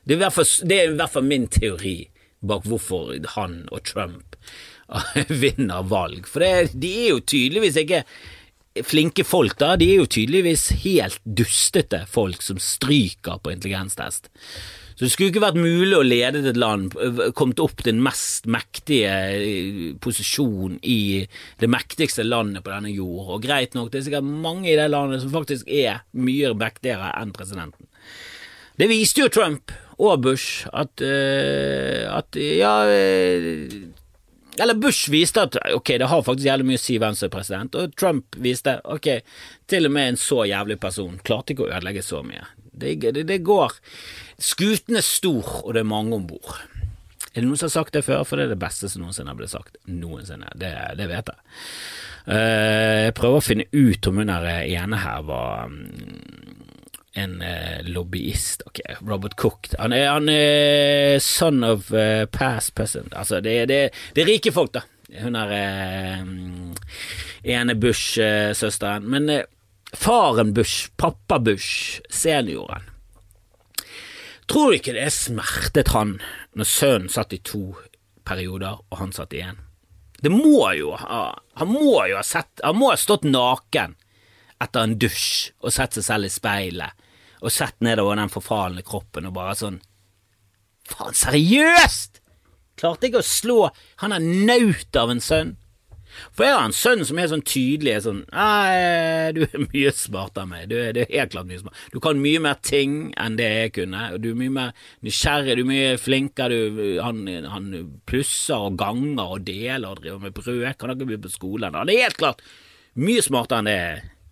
Det 0.07 0.15
er, 0.15 0.31
fall, 0.31 0.47
det 0.63 0.77
er 0.77 0.93
i 0.93 0.95
hvert 0.95 1.11
fall 1.11 1.27
min 1.27 1.49
teori 1.51 1.97
bak 2.47 2.63
hvorfor 2.69 3.17
han 3.33 3.59
og 3.73 3.83
Trump 3.89 4.37
vinner 5.43 5.83
valg. 5.83 6.29
For 6.29 6.43
det, 6.43 6.77
de 6.79 6.93
er 7.03 7.09
jo 7.15 7.23
tydeligvis 7.27 7.81
ikke 7.83 8.05
flinke 8.85 9.25
folk, 9.27 9.57
da. 9.61 9.75
De 9.79 9.87
er 9.93 10.01
jo 10.01 10.09
tydeligvis 10.09 10.69
helt 10.83 11.21
dustete 11.23 12.03
folk 12.09 12.43
som 12.45 12.59
stryker 12.61 13.39
på 13.43 13.53
intelligenstest. 13.53 14.29
Så 14.97 15.05
det 15.05 15.11
skulle 15.13 15.29
ikke 15.29 15.43
vært 15.43 15.59
mulig 15.61 15.93
å 15.93 16.05
lede 16.05 16.39
et 16.41 16.57
land, 16.57 16.95
kommet 17.37 17.59
opp 17.61 17.75
til 17.77 17.91
den 17.91 17.99
mest 18.01 18.47
mektige 18.49 19.11
eh, 19.37 19.91
posisjon 20.01 20.79
i 20.81 21.27
det 21.61 21.69
mektigste 21.69 22.25
landet 22.25 22.65
på 22.65 22.73
denne 22.73 22.89
jord. 22.89 23.35
Og 23.35 23.43
greit 23.45 23.77
nok, 23.77 23.91
det 23.93 24.01
er 24.01 24.07
sikkert 24.07 24.25
mange 24.47 24.71
i 24.71 24.79
det 24.79 24.87
landet 24.89 25.21
som 25.21 25.35
faktisk 25.35 25.69
er 25.69 26.01
mye 26.17 26.49
mektigere 26.57 27.11
enn 27.21 27.35
presidenten. 27.35 27.85
Det 28.77 28.89
viste 28.89 29.21
jo 29.21 29.29
Trump 29.33 29.69
og 30.01 30.25
Bush 30.25 30.65
at, 30.73 31.05
eh, 31.05 32.09
at 32.09 32.33
ja 32.41 32.73
Eller 34.59 34.77
Bush 34.79 35.11
viste 35.13 35.43
at 35.45 35.57
ok, 35.73 35.93
det 36.01 36.09
har 36.09 36.23
faktisk 36.25 36.47
jævlig 36.47 36.67
mye 36.71 36.79
å 36.79 36.83
si 36.83 36.97
hvem 37.01 37.17
som 37.17 37.27
er 37.27 37.33
president, 37.33 37.75
og 37.77 37.93
Trump 37.99 38.37
viste 38.41 38.77
ok, 38.89 39.11
til 39.69 39.89
og 39.89 39.93
med 39.93 40.13
en 40.13 40.21
så 40.21 40.43
jævlig 40.49 40.79
person 40.81 41.19
klarte 41.27 41.53
ikke 41.53 41.67
å 41.67 41.71
ødelegge 41.71 42.05
så 42.05 42.23
mye. 42.25 42.47
Det, 42.77 42.95
det, 43.01 43.23
det 43.25 43.39
går 43.41 43.73
Skuten 44.37 44.99
er 44.99 45.05
stor, 45.05 45.63
og 45.63 45.71
det 45.73 45.81
er 45.81 45.89
mange 45.89 46.17
om 46.17 46.27
bord. 46.29 46.59
Er 47.37 47.41
det 47.41 47.47
noen 47.47 47.57
som 47.59 47.67
har 47.67 47.73
sagt 47.73 47.93
det 47.93 48.03
før? 48.05 48.23
For 48.25 48.37
det 48.37 48.47
er 48.47 48.53
det 48.55 48.61
beste 48.61 48.89
som 48.89 49.03
noensinne 49.03 49.29
har 49.29 49.37
blitt 49.37 49.53
sagt. 49.53 49.79
Noensinne. 49.89 50.49
Det, 50.57 50.71
det 50.97 51.05
vet 51.09 51.31
jeg. 51.33 51.57
Uh, 52.27 53.07
jeg 53.07 53.15
prøver 53.17 53.39
å 53.39 53.45
finne 53.45 53.67
ut 53.71 54.09
om 54.09 54.21
hun 54.21 54.31
ene 54.33 55.01
her 55.03 55.25
var 55.25 55.69
mm, 55.71 56.56
en 57.17 57.41
uh, 57.41 57.81
lobbyist. 57.89 58.63
Ok, 58.69 58.81
Robert 59.01 59.35
Cook. 59.39 59.69
Han 59.79 59.93
er, 59.95 60.09
han 60.11 60.29
er 60.29 61.17
son 61.23 61.63
of 61.65 61.91
uh, 61.93 62.25
past 62.31 62.75
president. 62.77 63.15
Altså, 63.17 63.41
det, 63.41 63.57
er 63.73 64.27
rike 64.27 64.53
folk, 64.53 64.75
da. 64.77 64.85
Hun 65.23 65.37
er 65.39 65.53
uh, 65.55 66.27
ene 67.47 67.75
Bush-søsteren. 67.79 69.07
Men 69.09 69.31
faren 69.97 70.53
Bush, 70.53 70.91
pappa 70.97 71.39
Bush, 71.39 72.01
senioren 72.09 72.93
Tror 74.47 74.71
du 74.71 74.77
ikke 74.77 74.95
det 74.95 75.09
smertet 75.11 75.91
han 75.91 76.17
når 76.55 76.67
sønnen 76.71 77.11
satt 77.11 77.33
i 77.35 77.41
to 77.43 77.75
perioder, 78.27 78.79
og 78.79 78.99
han 79.01 79.11
satt 79.15 79.35
i 79.35 79.41
én? 79.43 79.59
Det 80.23 80.31
må 80.31 80.71
jo 80.77 80.93
ha 80.97 81.37
Han 81.59 81.69
må 81.69 81.99
jo 82.09 82.17
ha 82.17 82.23
sett 82.25 82.63
Han 82.63 82.79
må 82.79 82.89
ha 82.89 82.97
stått 82.99 83.27
naken 83.27 83.95
etter 84.57 84.87
en 84.87 84.95
dusj 84.97 85.51
og 85.61 85.69
sett 85.75 85.93
seg 85.93 86.05
selv 86.07 86.25
i 86.25 86.33
speilet 86.33 87.06
og 87.41 87.53
sett 87.53 87.77
nedover 87.85 88.17
den 88.19 88.33
forfalne 88.33 88.83
kroppen 88.85 89.29
og 89.29 89.37
bare 89.37 89.55
sånn 89.59 89.79
Faen, 90.87 91.15
seriøst! 91.17 92.21
Klarte 92.79 93.09
ikke 93.09 93.19
å 93.19 93.25
slå 93.27 93.61
Han 94.03 94.13
er 94.15 94.23
naut 94.23 94.99
av 94.99 95.11
en 95.11 95.23
sønn. 95.23 95.57
For 96.33 96.45
jeg 96.45 96.55
har 96.55 96.65
en 96.65 96.75
sønn 96.75 97.03
som 97.05 97.19
er 97.19 97.29
sånn 97.29 97.43
tydelig 97.45 97.91
er 97.93 98.03
sånn 98.05 98.21
Nei, 98.31 99.33
du 99.35 99.43
er 99.45 99.65
mye 99.67 99.91
smartere 99.93 100.45
enn 100.45 100.51
meg. 100.53 100.63
Du 100.71 100.75
er, 100.79 100.93
du 100.95 101.01
er 101.03 101.11
helt 101.11 101.33
klart 101.33 101.49
mye 101.49 101.61
smartere. 101.61 101.91
Du 101.93 101.99
kan 102.03 102.21
mye 102.23 102.41
mer 102.43 102.57
ting 102.65 102.95
enn 103.19 103.37
det 103.39 103.49
jeg 103.51 103.73
kunne. 103.79 104.05
Og 104.15 104.23
du 104.23 104.31
er 104.31 104.39
mye 104.39 104.55
mer 104.55 104.87
nysgjerrig, 105.05 105.57
du 105.59 105.63
er 105.65 105.69
mye 105.69 105.93
flinkere. 106.01 106.61
Du, 106.77 106.81
han, 107.03 107.21
han, 107.51 107.69
plusser 108.09 108.69
og 108.69 108.79
ganger 108.79 109.35
og 109.37 109.45
deler 109.47 109.89
og 109.91 110.01
driver 110.01 110.23
med 110.23 110.37
brød. 110.37 110.65
Kan 110.79 110.95
ikke 110.95 111.09
begynne 111.11 111.27
på 111.27 111.35
skolen. 111.35 111.77
Han 111.77 111.93
er 111.93 112.05
helt 112.07 112.19
klart 112.21 112.43
mye 112.97 113.23
smartere 113.25 113.61
enn 113.61 113.71
det. 113.71 113.79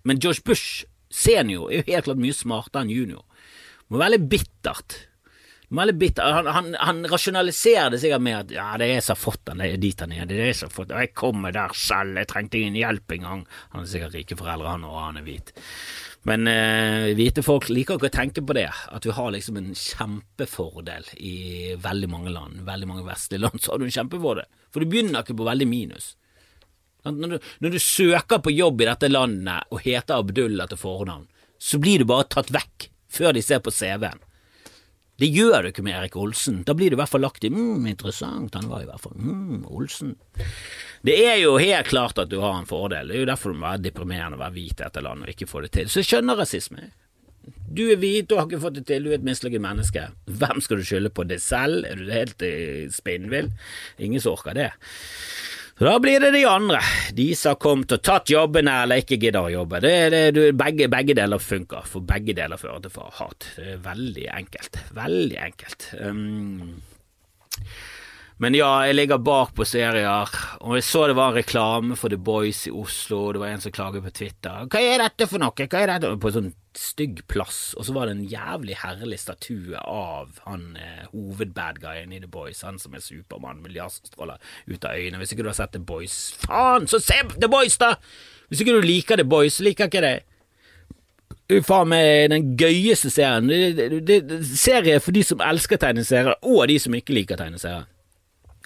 Men 0.06 0.22
George 0.22 0.46
Bush 0.48 0.86
senior 1.16 1.72
er 1.72 1.82
jo 1.82 1.90
helt 1.90 2.10
klart 2.10 2.24
mye 2.24 2.36
smartere 2.36 2.86
enn 2.86 2.94
junior. 2.94 3.26
Det 3.86 3.94
må 3.94 4.02
være 4.02 4.18
litt 4.18 4.32
bittert 4.32 5.00
han, 5.70 6.48
han, 6.48 6.76
han, 6.80 7.06
rasjonaliserer 7.10 7.90
det 7.90 8.00
sikkert 8.00 8.22
med 8.22 8.38
at 8.38 8.52
ja, 8.54 8.66
det 8.78 8.90
er 8.94 9.02
som 9.02 9.16
har 9.16 9.22
fått 9.22 9.50
han 9.50 9.64
dit 9.82 10.02
han 10.02 10.12
er. 10.14 10.26
Det 10.30 10.42
er 10.50 10.54
som 10.54 10.70
fått, 10.70 10.94
jeg 10.94 11.14
kommer 11.18 11.52
der 11.52 11.74
selv, 11.74 12.18
jeg 12.20 12.30
trengte 12.30 12.60
ingen 12.60 12.78
hjelp 12.80 13.16
engang. 13.18 13.46
Han 13.74 13.82
har 13.82 13.90
sikkert 13.90 14.16
rike 14.16 14.38
foreldre, 14.38 14.76
han 14.76 14.86
og 14.86 15.00
han 15.00 15.18
er 15.20 15.26
hvit. 15.26 15.54
Men 16.26 16.48
eh, 16.50 17.14
hvite 17.18 17.44
folk 17.46 17.70
liker 17.70 18.00
ikke 18.00 18.10
å 18.10 18.14
tenke 18.14 18.42
på 18.46 18.56
det, 18.58 18.70
at 18.70 19.06
du 19.06 19.12
har 19.14 19.34
liksom 19.34 19.60
en 19.62 19.74
kjempefordel 19.78 21.06
i 21.18 21.76
veldig 21.82 22.10
mange 22.10 22.34
land. 22.34 22.64
Veldig 22.66 22.90
mange 22.90 23.06
vestlige 23.06 23.46
land 23.46 23.62
så 23.62 23.74
har 23.74 23.82
du 23.82 23.88
en 23.90 23.98
kjempefordel, 23.98 24.48
for 24.74 24.82
du 24.82 24.90
begynner 24.90 25.22
ikke 25.22 25.38
på 25.38 25.50
veldig 25.50 25.70
minus. 25.70 26.14
Når 27.06 27.36
du, 27.36 27.50
når 27.62 27.76
du 27.76 27.80
søker 27.82 28.42
på 28.42 28.54
jobb 28.54 28.82
i 28.82 28.90
dette 28.90 29.10
landet 29.12 29.70
og 29.72 29.84
heter 29.86 30.20
Abdullah 30.20 30.70
til 30.72 30.82
fornavn, 30.82 31.28
så 31.62 31.80
blir 31.82 32.02
du 32.02 32.10
bare 32.10 32.28
tatt 32.30 32.52
vekk 32.54 32.90
før 33.16 33.36
de 33.36 33.44
ser 33.46 33.62
på 33.64 33.74
CV-en. 33.74 34.22
Det 35.16 35.30
gjør 35.32 35.64
du 35.64 35.70
ikke 35.70 35.84
med 35.86 35.96
Erik 35.96 36.18
Olsen. 36.20 36.60
Da 36.68 36.74
blir 36.76 36.92
det 36.92 36.98
i 36.98 37.00
hvert 37.00 37.12
fall 37.12 37.24
lagt 37.24 37.46
i 37.48 37.52
mm, 37.52 37.86
interessant, 37.88 38.58
han 38.58 38.68
var 38.68 38.84
i 38.84 38.90
hvert 38.90 39.00
fall 39.00 39.16
mm, 39.16 39.62
Olsen. 39.72 40.18
Det 41.06 41.16
er 41.24 41.38
jo 41.40 41.56
helt 41.62 41.88
klart 41.88 42.20
at 42.20 42.32
du 42.32 42.42
har 42.44 42.58
en 42.58 42.68
fordel. 42.68 43.08
Det 43.08 43.16
er 43.16 43.24
jo 43.24 43.30
derfor 43.30 43.54
du 43.54 43.62
må 43.62 43.70
være 43.70 43.86
deprimerende 43.86 44.36
å 44.36 44.44
være 44.44 44.58
hvit 44.58 44.76
i 44.76 44.84
dette 44.84 45.04
landet 45.06 45.30
og 45.30 45.36
ikke 45.38 45.48
få 45.48 45.64
det 45.64 45.72
til. 45.78 45.92
Så 45.92 46.02
jeg 46.02 46.10
skjønner 46.10 46.42
rasisme. 46.42 46.90
Du 47.46 47.84
er 47.92 48.00
hvit, 48.02 48.32
og 48.32 48.40
har 48.40 48.48
ikke 48.50 48.62
fått 48.64 48.78
det 48.80 48.86
til, 48.90 49.06
du 49.06 49.12
er 49.12 49.20
et 49.20 49.26
mislykket 49.28 49.62
menneske. 49.62 50.08
Hvem 50.26 50.62
skal 50.66 50.82
du 50.82 50.88
skylde 50.88 51.12
på? 51.14 51.26
Deg 51.30 51.42
selv? 51.44 51.86
Er 51.88 52.00
du 52.00 52.10
helt 52.14 52.46
eh, 52.46 52.88
spinnvill? 52.94 53.52
Ingen 54.02 54.24
som 54.24 54.34
orker 54.34 54.58
det. 54.58 54.72
Da 55.76 55.98
blir 56.00 56.22
det 56.24 56.30
de 56.32 56.46
andre, 56.48 56.80
de 57.12 57.26
som 57.36 57.52
har 57.52 57.58
kommet 57.60 57.92
og 57.92 58.04
tatt 58.08 58.32
jobbene 58.32 58.72
eller 58.86 59.02
ikke 59.02 59.18
gidder 59.20 59.44
å 59.44 59.52
jobbe. 59.52 59.82
Det, 59.84 59.92
det, 60.14 60.22
du, 60.38 60.40
begge, 60.56 60.88
begge, 60.88 61.18
deler 61.18 61.42
funker, 61.44 61.84
for 61.92 62.06
begge 62.08 62.32
deler 62.38 62.62
fører 62.62 62.86
til 62.86 63.10
hat. 63.18 63.48
Det 63.58 63.74
er 63.74 63.82
veldig 63.84 64.30
enkelt. 64.38 64.80
Veldig 64.96 65.42
enkelt. 65.50 65.90
Um, 66.00 66.78
men 68.44 68.56
ja, 68.58 68.70
jeg 68.84 68.98
ligger 68.98 69.22
bak 69.24 69.54
på 69.56 69.64
serier, 69.64 70.32
og 70.60 70.76
jeg 70.76 70.84
så 70.84 71.06
det 71.08 71.16
var 71.16 71.32
en 71.32 71.38
reklame 71.38 71.96
for 71.96 72.12
The 72.12 72.20
Boys 72.20 72.66
i 72.68 72.74
Oslo, 72.76 73.30
det 73.32 73.40
var 73.40 73.54
en 73.54 73.64
som 73.64 73.72
klaget 73.72 74.04
på 74.04 74.12
Twitter. 74.18 74.66
Hva 74.68 74.82
er 74.84 75.04
dette 75.06 75.28
for 75.32 75.40
noe? 75.40 75.56
Hva 75.56 75.80
er 75.80 75.94
dette? 75.94 76.12
På 76.20 76.32
en 76.32 76.36
sånn 76.36 76.52
stygg 76.76 77.22
plass, 77.32 77.60
og 77.80 77.88
så 77.88 77.96
var 77.96 78.10
det 78.10 78.18
en 78.18 78.28
jævlig 78.28 78.76
herlig 78.82 79.22
statue 79.22 79.80
av 79.80 80.42
han 80.44 80.76
eh, 80.76 81.08
hovedbadguyen 81.14 82.12
i 82.12 82.20
The 82.26 82.32
Boys, 82.32 82.66
han 82.68 82.82
som 82.82 83.00
er 83.00 83.06
Supermann 83.06 83.64
med 83.64 83.78
laserstråler 83.78 84.44
ut 84.68 84.84
av 84.84 85.00
øynene. 85.00 85.24
Hvis 85.24 85.32
ikke 85.32 85.48
du 85.48 85.54
har 85.54 85.60
sett 85.62 85.72
The 85.78 85.84
Boys, 85.88 86.20
faen, 86.44 86.92
så 86.92 87.00
se 87.00 87.22
The 87.38 87.52
Boys, 87.52 87.80
da! 87.80 87.96
Hvis 88.50 88.66
ikke 88.66 88.76
du 88.76 88.84
liker 88.84 89.24
The 89.24 89.28
Boys, 89.28 89.64
liker 89.64 89.88
ikke 89.88 90.04
det. 90.04 90.16
Faen 91.64 91.88
meg 91.88 92.32
den 92.34 92.54
gøyeste 92.60 93.14
serien. 93.14 93.48
Det, 93.48 93.90
det, 94.04 94.22
det, 94.28 94.44
serie 94.60 95.00
for 95.00 95.16
de 95.16 95.24
som 95.24 95.44
elsker 95.46 95.80
tegneserier, 95.80 96.36
og 96.44 96.66
de 96.68 96.82
som 96.84 97.00
ikke 97.00 97.16
liker 97.16 97.40
tegneserier. 97.40 97.88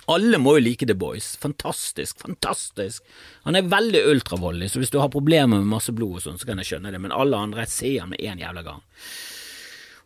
Alle 0.09 0.39
må 0.41 0.55
jo 0.57 0.65
like 0.65 0.87
The 0.89 0.95
Boys. 0.97 1.35
Fantastisk, 1.41 2.19
fantastisk. 2.23 3.03
Han 3.45 3.57
er 3.57 3.67
veldig 3.69 4.05
ultravoldelig, 4.09 4.71
så 4.73 4.81
hvis 4.81 4.93
du 4.93 4.99
har 5.01 5.11
problemer 5.13 5.59
med 5.59 5.69
masse 5.69 5.93
blod 5.95 6.17
og 6.17 6.23
sånn, 6.25 6.39
så 6.41 6.49
kan 6.49 6.61
jeg 6.61 6.71
skjønne 6.71 6.93
det, 6.95 7.01
men 7.03 7.13
alle 7.13 7.37
andre 7.37 7.67
ser 7.69 8.01
han 8.01 8.13
med 8.13 8.23
én 8.23 8.41
jævla 8.41 8.65
gang. 8.65 8.81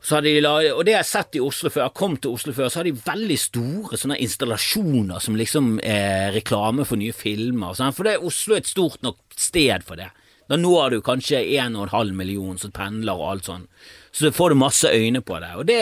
De, 0.04 0.32
og 0.44 0.82
det 0.84 0.92
jeg 0.92 1.00
har 1.00 1.08
sett 1.08 1.38
i 1.40 1.42
Oslo 1.44 1.70
før, 1.72 1.86
jeg 1.86 1.96
kom 1.96 2.18
til 2.20 2.34
Oslo 2.36 2.52
før, 2.52 2.68
så 2.68 2.82
har 2.82 2.90
de 2.90 2.98
veldig 3.06 3.38
store 3.40 4.00
sånne 4.00 4.18
installasjoner 4.26 5.24
som 5.24 5.38
liksom 5.40 5.78
er 5.80 6.34
reklame 6.36 6.84
for 6.84 7.00
nye 7.00 7.16
filmer. 7.16 7.72
Sånn. 7.78 7.96
For 7.96 8.04
det 8.04 8.18
er 8.18 8.28
Oslo 8.28 8.58
et 8.58 8.68
stort 8.68 9.00
nok 9.06 9.22
sted 9.40 9.88
for 9.88 10.02
det. 10.02 10.10
Da 10.54 10.60
når 10.62 10.94
du 10.94 11.00
kanskje 11.02 11.40
en 11.58 11.74
og 11.80 11.88
en 11.88 11.96
halv 11.96 12.14
million 12.14 12.60
som 12.62 12.70
pendler 12.76 13.18
og 13.18 13.30
alt 13.32 13.48
sånn. 13.50 13.64
Så 14.14 14.30
får 14.30 14.54
du 14.54 14.60
masse 14.62 14.90
øyne 14.94 15.24
på 15.26 15.40
det. 15.42 15.50
Og 15.58 15.66
det 15.66 15.80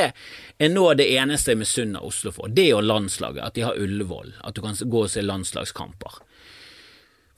er 0.64 0.72
nå 0.72 0.86
det 0.96 1.10
eneste 1.12 1.52
jeg 1.52 1.60
misunner 1.60 2.06
Oslo 2.08 2.32
for. 2.32 2.48
Det 2.48 2.70
og 2.78 2.86
landslaget. 2.88 3.44
At 3.44 3.58
de 3.58 3.66
har 3.68 3.76
Ullevål. 3.76 4.38
At 4.48 4.56
du 4.56 4.62
kan 4.64 4.78
gå 4.80 5.02
og 5.04 5.12
se 5.12 5.26
landslagskamper. 5.26 6.22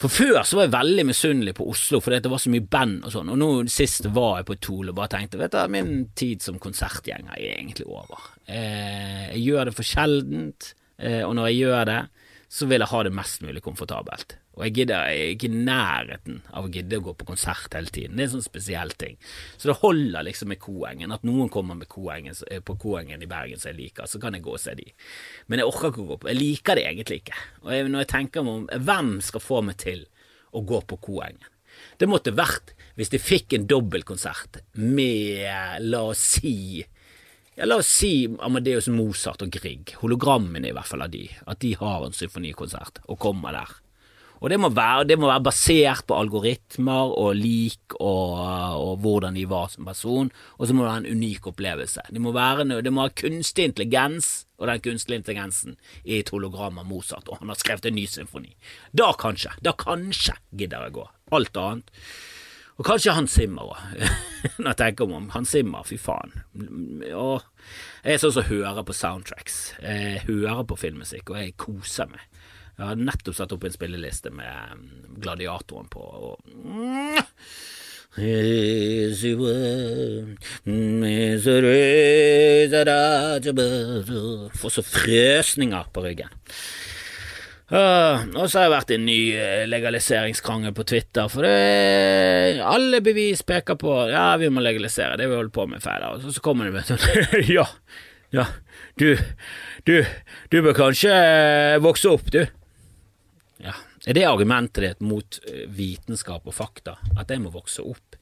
For 0.04 0.13
før 0.13 0.43
så 0.46 0.60
var 0.60 0.67
jeg 0.67 0.76
veldig 0.76 1.08
misunnelig 1.10 1.56
på 1.58 1.65
Oslo 1.72 2.02
fordi 2.04 2.19
det 2.22 2.32
var 2.34 2.41
så 2.43 2.52
mye 2.54 2.67
band 2.76 3.08
og 3.08 3.13
sånn, 3.13 3.30
og 3.32 3.38
nå 3.39 3.50
sist 3.72 4.10
var 4.12 4.41
jeg 4.41 4.48
på 4.50 4.58
Tol 4.67 4.91
og 4.91 4.98
bare 4.98 5.13
tenkte 5.13 5.39
vet 5.39 5.54
du, 5.56 5.62
min 5.72 5.93
tid 6.19 6.43
som 6.43 6.58
konsertgjenger 6.60 7.38
er 7.38 7.54
egentlig 7.54 7.88
over. 7.88 8.26
Eh, 8.43 9.30
jeg 9.32 9.46
gjør 9.46 9.69
det 9.69 9.76
for 9.78 9.88
sjeldent, 9.88 10.74
eh, 11.00 11.22
og 11.24 11.38
når 11.39 11.50
jeg 11.50 11.62
gjør 11.62 11.88
det, 11.93 12.02
så 12.52 12.67
vil 12.67 12.84
jeg 12.84 12.91
ha 12.91 13.04
det 13.08 13.15
mest 13.15 13.46
mulig 13.48 13.63
komfortabelt. 13.63 14.36
Og 14.54 14.68
jeg 14.68 14.74
gidder 14.78 15.08
jeg 15.10 15.22
er 15.22 15.32
ikke 15.34 15.50
i 15.50 15.62
nærheten 15.66 16.42
av 16.54 16.68
å 16.68 16.72
gidde 16.74 17.00
å 17.00 17.06
gå 17.08 17.13
på 17.18 17.26
konsert 17.26 17.74
hele 17.74 17.89
tiden. 17.89 18.18
Det 18.18 18.22
er 18.22 18.28
en 18.30 18.34
sånn 18.36 18.46
spesiell 18.46 18.94
ting. 19.02 19.16
Så 19.58 19.72
det 19.72 19.80
holder 19.82 20.28
liksom 20.28 20.52
med 20.54 20.62
Koengen. 20.62 21.13
At 21.16 21.26
noen 21.26 21.50
kommer 21.54 21.80
Koengen, 21.89 22.38
eh, 22.52 22.62
på 22.62 22.78
Koengen 22.78 23.24
i 23.24 23.30
Bergen 23.30 23.58
som 23.58 23.72
jeg 23.72 23.80
liker, 23.80 24.06
så 24.06 24.22
kan 24.22 24.38
jeg 24.38 24.46
gå 24.46 24.54
og 24.54 24.62
se 24.62 24.76
de. 24.78 24.86
Men 25.48 25.60
jeg 25.60 25.72
orker 25.72 25.89
ikke 25.89 26.06
å 26.06 26.12
gå 26.12 26.20
på 26.22 26.30
Jeg 26.30 26.38
liker 26.38 26.76
det 26.76 26.86
egentlig 26.86 27.22
ikke. 27.24 27.39
Og 27.63 27.74
jeg, 27.74 27.89
når 27.89 28.06
jeg 28.06 28.12
tenker 28.13 28.44
meg 28.46 28.54
om 28.54 28.86
hvem 28.86 29.22
skal 29.22 29.42
få 29.42 29.62
meg 29.66 29.78
til 29.78 30.06
å 30.54 30.62
gå 30.62 30.82
på 30.86 31.00
Koengen 31.02 31.50
Det 31.98 32.08
måtte 32.10 32.36
vært 32.36 32.76
hvis 32.96 33.10
de 33.10 33.18
fikk 33.18 33.56
en 33.58 33.66
dobbeltkonsert 33.66 34.60
med, 34.78 35.82
la 35.82 36.04
oss 36.12 36.22
si 36.38 36.84
ja, 37.56 37.66
La 37.66 37.80
oss 37.82 37.89
si 37.89 38.28
Amadeus 38.39 38.88
Mozart 38.94 39.42
og 39.42 39.50
Grieg, 39.54 39.96
hologrammene 40.02 40.70
i 40.70 40.76
hvert 40.76 40.89
fall 40.89 41.06
av 41.06 41.10
de, 41.13 41.26
at 41.50 41.62
de 41.62 41.74
har 41.80 42.06
en 42.06 42.13
symfonikonsert 42.13 43.02
og 43.08 43.20
kommer 43.22 43.54
der. 43.54 43.74
Og 44.43 44.51
det 44.51 44.58
må, 44.60 44.67
være, 44.75 45.06
det 45.08 45.15
må 45.15 45.29
være, 45.29 45.45
basert 45.45 46.03
på 46.10 46.17
algoritmer 46.19 47.13
og 47.15 47.29
lik 47.39 47.95
og, 47.95 48.34
og, 48.75 48.97
hvordan 48.99 49.38
de 49.39 49.45
var 49.47 49.69
som 49.71 49.88
person, 49.88 50.32
og 50.60 50.67
så 50.67 50.75
må 50.75 50.84
det 50.84 50.89
være 50.89 51.03
en 51.06 51.21
unik 51.21 51.47
opplevelse. 51.53 52.03
Det 52.12 52.21
må 52.21 52.34
være 52.36 52.67
det 52.84 52.91
må 52.91 53.06
ha 53.06 53.13
kunstig 53.23 53.69
intelligens, 53.69 54.34
og 54.60 54.67
den 54.67 54.84
kunstige 54.84 55.21
intelligensen 55.21 55.77
er 56.03 56.19
et 56.19 56.34
hologram 56.36 56.82
av 56.84 56.89
Mozart, 56.91 57.32
og 57.32 57.39
han 57.39 57.53
har 57.53 57.62
skrevet 57.62 57.88
en 57.88 57.95
ny 57.95 58.03
symfoni. 58.10 58.51
Da 58.91 59.13
kanskje, 59.15 59.56
da 59.63 59.71
kanskje 59.79 60.36
gidder 60.51 60.89
jeg 60.89 60.97
gå. 60.99 61.08
Alt 61.32 61.63
annet. 61.63 61.95
Og 62.82 62.88
kanskje 62.88 63.13
Hans 63.13 63.36
Zimmer 63.38 63.69
òg, 63.69 63.82
når 64.60 64.71
jeg 64.73 64.79
tenker 64.82 65.15
om 65.15 65.32
Hans 65.32 65.56
Zimmer, 65.56 65.88
fy 65.88 65.95
faen. 66.01 66.36
Og 67.15 67.45
jeg 68.03 68.17
er 68.17 68.19
sånn 68.19 68.34
som 68.36 68.47
hører 68.49 68.84
på 68.84 68.95
soundtracks. 68.97 69.60
Jeg 69.79 70.23
hører 70.27 70.65
på 70.67 70.79
filmmusikk, 70.84 71.32
og 71.32 71.39
jeg 71.39 71.56
koser 71.63 72.12
meg. 72.12 72.25
Jeg 72.73 72.86
har 72.88 72.97
nettopp 72.97 73.38
satt 73.38 73.53
opp 73.53 73.63
en 73.67 73.73
spilleliste 73.75 74.31
med 74.33 74.86
Gladiatoren 75.21 75.89
på. 75.93 76.01
Og 76.01 76.38
Får 84.62 84.73
så 84.75 84.83
frøsninger 84.86 85.93
på 85.93 86.03
ryggen. 86.05 86.33
Uh, 87.73 88.27
og 88.38 88.45
så 88.51 88.59
har 88.59 88.67
jeg 88.67 88.73
vært 88.75 88.91
en 88.93 89.05
ny 89.07 89.19
eh, 89.33 89.63
legaliseringskrangel 89.65 90.75
på 90.77 90.83
Twitter, 90.86 91.29
for 91.31 91.47
det, 91.47 92.59
alle 92.62 92.99
bevis 93.01 93.41
peker 93.47 93.79
på 93.81 93.95
ja, 94.12 94.27
vi 94.38 94.51
må 94.53 94.62
legalisere, 94.62 95.17
det 95.17 95.25
vi 95.31 95.39
holder 95.39 95.55
på 95.55 95.65
med 95.71 95.81
feil. 95.81 96.05
Og 96.12 96.21
så, 96.21 96.36
så 96.36 96.43
kommer 96.45 96.69
det 96.69 96.75
med 96.75 96.86
sånn 96.86 97.01
ja, 97.55 97.65
ja, 98.36 98.45
du, 99.01 99.15
du, 99.89 99.95
du 100.53 100.59
bør 100.59 100.77
kanskje 100.83 101.15
eh, 101.17 101.79
vokse 101.81 102.13
opp, 102.13 102.29
du. 102.36 102.43
Er 104.06 104.18
det 104.18 104.26
argumentet 104.28 104.84
ditt 104.84 105.04
mot 105.06 105.39
eh, 105.48 105.66
vitenskap 105.72 106.48
og 106.48 106.56
fakta, 106.58 106.98
at 107.16 107.32
jeg 107.32 107.44
må 107.44 107.54
vokse 107.54 107.86
opp? 107.88 108.18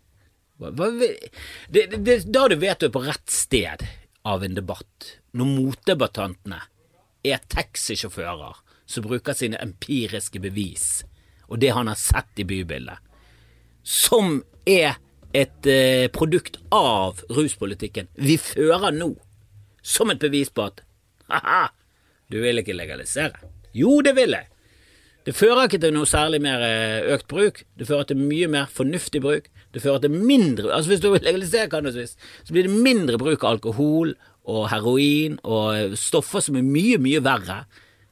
Det, 0.62 1.86
det, 1.98 2.18
da 2.30 2.46
du 2.52 2.60
vet 2.62 2.84
du 2.84 2.86
er 2.86 2.94
på 2.94 3.02
rett 3.02 3.34
sted 3.34 3.82
av 4.22 4.44
en 4.46 4.58
debatt, 4.58 5.16
når 5.34 5.50
motdebattantene 5.56 6.60
er 7.26 7.42
taxisjåfører 7.50 8.60
som 8.86 9.08
bruker 9.08 9.34
sine 9.38 9.58
empiriske 9.62 10.42
bevis 10.44 11.02
og 11.52 11.60
det 11.60 11.74
han 11.76 11.90
har 11.92 12.00
sett 12.00 12.40
i 12.40 12.46
bybildet, 12.48 13.02
som 13.84 14.40
er 14.70 14.96
et 15.36 15.68
eh, 15.68 16.08
produkt 16.14 16.58
av 16.72 17.20
ruspolitikken 17.32 18.08
vi 18.16 18.38
fører 18.40 18.94
nå, 18.96 19.12
som 19.84 20.14
et 20.14 20.22
bevis 20.22 20.52
på 20.54 20.70
at 20.70 20.80
ha-ha, 21.32 21.66
du 22.32 22.40
vil 22.44 22.62
ikke 22.62 22.76
legalisere. 22.78 23.50
Jo, 23.76 24.00
det 24.06 24.14
vil 24.16 24.38
jeg. 24.38 24.48
Det 25.28 25.36
fører 25.38 25.68
ikke 25.68 25.80
til 25.84 25.94
noe 25.94 26.10
særlig 26.10 26.40
mer 26.42 26.64
eh, 26.66 27.14
økt 27.14 27.28
bruk. 27.30 27.62
Det 27.78 27.86
fører 27.90 28.08
til 28.10 28.18
mye 28.18 28.50
mer 28.50 28.72
fornuftig 28.74 29.22
bruk. 29.22 29.50
Det 29.72 29.84
fører 29.84 30.02
til 30.04 30.12
mindre 30.12 30.74
Altså 30.74 30.92
Hvis 30.92 31.04
du 31.04 31.12
vil 31.14 31.24
legalisere 31.24 31.70
cannabis, 31.70 32.18
så 32.44 32.54
blir 32.54 32.68
det 32.68 32.84
mindre 32.84 33.20
bruk 33.22 33.44
av 33.44 33.56
alkohol 33.56 34.16
og 34.50 34.64
heroin 34.72 35.38
og 35.46 35.94
stoffer 36.00 36.42
som 36.44 36.58
er 36.58 36.66
mye, 36.66 36.98
mye 37.02 37.22
verre. 37.24 37.62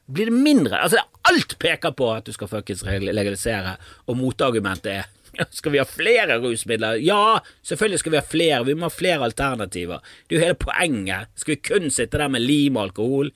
Blir 0.09 0.29
det 0.29 0.37
mindre 0.37 0.83
Altså, 0.85 1.01
alt 1.29 1.57
peker 1.61 1.95
på 1.97 2.11
at 2.13 2.29
du 2.29 2.33
skal 2.33 2.49
fuckings 2.51 2.85
legalisere, 2.85 3.77
og 4.07 4.21
motargumentet 4.21 4.93
er 4.99 5.09
skal 5.53 5.71
vi 5.71 5.79
ha 5.79 5.85
flere 5.85 6.39
rusmidler? 6.41 6.97
Ja, 7.05 7.39
selvfølgelig 7.63 7.99
skal 8.01 8.11
vi 8.11 8.17
ha 8.17 8.25
flere. 8.25 8.65
Vi 8.65 8.73
må 8.75 8.87
ha 8.87 8.91
flere 8.91 9.27
alternativer. 9.27 10.01
Det 10.27 10.35
er 10.35 10.39
jo 10.39 10.45
hele 10.47 10.57
poenget. 10.59 11.29
Skal 11.39 11.53
vi 11.55 11.61
kun 11.69 11.91
sitte 11.93 12.19
der 12.19 12.31
med 12.33 12.43
lim 12.43 12.79
og 12.79 12.89
alkohol? 12.89 13.29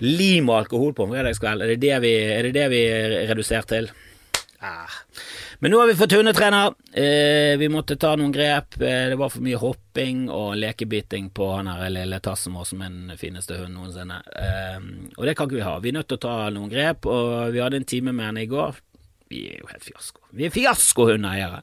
Lim 0.00 0.48
og 0.48 0.62
alkohol 0.62 0.94
på 0.96 1.06
en 1.06 1.12
fredagskveld, 1.14 1.64
er 1.64 1.74
det 1.74 1.82
det 1.82 1.98
vi, 2.04 2.14
er 2.36 2.48
det 2.48 2.54
det 2.56 2.68
vi 2.72 2.84
er 2.88 3.16
redusert 3.30 3.68
til? 3.72 3.90
Ah. 4.60 4.92
Men 5.60 5.72
nå 5.72 5.78
har 5.80 5.88
vi 5.88 5.96
fått 5.96 6.12
hundetrener. 6.12 6.74
Eh, 6.92 7.56
vi 7.60 7.68
måtte 7.72 7.96
ta 8.00 8.14
noen 8.16 8.32
grep. 8.32 8.76
Eh, 8.80 9.06
det 9.12 9.16
var 9.20 9.32
for 9.32 9.44
mye 9.44 9.60
hopping 9.60 10.26
og 10.32 10.54
lekebiting 10.60 11.30
på 11.36 11.48
han 11.54 11.68
her 11.68 11.88
lille 11.92 12.20
tassen 12.24 12.56
vår 12.56 12.68
som 12.68 12.84
er 12.84 12.92
den 12.92 13.20
fineste 13.20 13.56
hunden 13.56 13.78
noensinne. 13.80 14.20
Eh, 14.36 14.78
og 15.16 15.24
det 15.28 15.34
kan 15.36 15.48
ikke 15.48 15.58
vi 15.58 15.64
ha. 15.64 15.74
Vi 15.80 15.92
er 15.92 15.96
nødt 15.96 16.10
til 16.12 16.20
å 16.20 16.24
ta 16.26 16.36
noen 16.52 16.72
grep, 16.72 17.08
og 17.08 17.56
vi 17.56 17.60
hadde 17.64 17.80
en 17.80 17.88
time 17.88 18.12
med 18.16 18.30
henne 18.30 18.44
i 18.44 18.50
går. 18.52 18.80
Vi 19.32 19.46
er 19.54 19.60
jo 19.62 19.68
helt 19.72 19.84
fiasko. 19.84 20.24
Vi 20.36 20.48
er 20.48 20.54
fiasko-hundeeiere. 20.54 21.60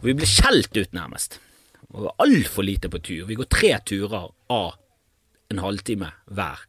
Og 0.00 0.10
vi 0.10 0.16
ble 0.16 0.28
skjelt 0.28 0.76
ut, 0.76 0.92
nærmest. 0.96 1.40
Og 1.92 2.12
altfor 2.22 2.64
lite 2.64 2.88
på 2.92 3.00
tur. 3.04 3.26
Vi 3.28 3.36
går 3.36 3.48
tre 3.52 3.74
turer 3.92 4.28
av 4.52 4.76
en 5.52 5.60
halvtime 5.60 6.08
hver. 6.32 6.64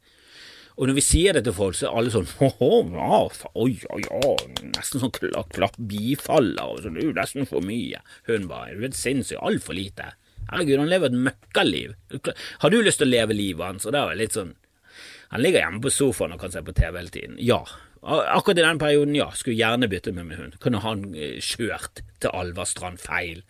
Og 0.77 0.89
når 0.89 0.97
vi 0.97 1.03
sier 1.05 1.37
det 1.37 1.43
til 1.45 1.55
folk, 1.55 1.77
så 1.77 1.89
er 1.89 1.99
alle 1.99 2.13
sånn 2.13 2.27
ja, 2.41 3.19
oi, 3.61 3.71
ja, 3.83 3.99
ja, 4.07 4.33
nesten 4.73 5.03
sånn 5.03 5.13
klapp, 5.13 5.51
klapp 5.53 5.77
bifaller 5.77 6.75
og 6.75 6.83
sånn, 6.85 6.99
jo 7.01 7.13
nesten 7.15 7.49
for 7.49 7.65
mye. 7.65 8.01
Hun 8.29 8.49
bare, 8.49 8.73
du 8.77 8.87
er 8.87 8.97
sinnssyk, 8.97 9.41
altfor 9.41 9.77
lite. 9.77 10.13
Herregud, 10.49 10.81
han 10.81 10.91
lever 10.91 11.11
et 11.11 11.21
møkkaliv. 11.29 11.95
Har 12.63 12.73
du 12.73 12.81
lyst 12.83 13.01
til 13.01 13.09
å 13.09 13.13
leve 13.13 13.37
livet 13.37 13.65
hans? 13.65 13.87
Og 13.87 13.95
det 13.95 14.01
er 14.01 14.19
litt 14.19 14.35
sånn 14.35 14.53
Han 15.33 15.41
ligger 15.41 15.63
hjemme 15.63 15.81
på 15.81 15.89
sofaen 15.89 16.35
og 16.35 16.43
kan 16.43 16.51
se 16.53 16.61
på 16.61 16.75
TV 16.77 16.99
hele 16.99 17.09
tiden. 17.13 17.37
Ja. 17.41 17.63
Akkurat 18.03 18.59
i 18.59 18.65
den 18.65 18.77
perioden, 18.81 19.15
ja. 19.17 19.31
Skulle 19.33 19.57
gjerne 19.57 19.89
bytte 19.89 20.11
med 20.13 20.27
min 20.29 20.37
hund. 20.37 20.59
Kunne 20.61 20.83
han 20.83 21.07
eh, 21.15 21.39
kjørt 21.41 22.03
til 22.21 22.29
Alverstrand 22.29 23.01
feil 23.01 23.41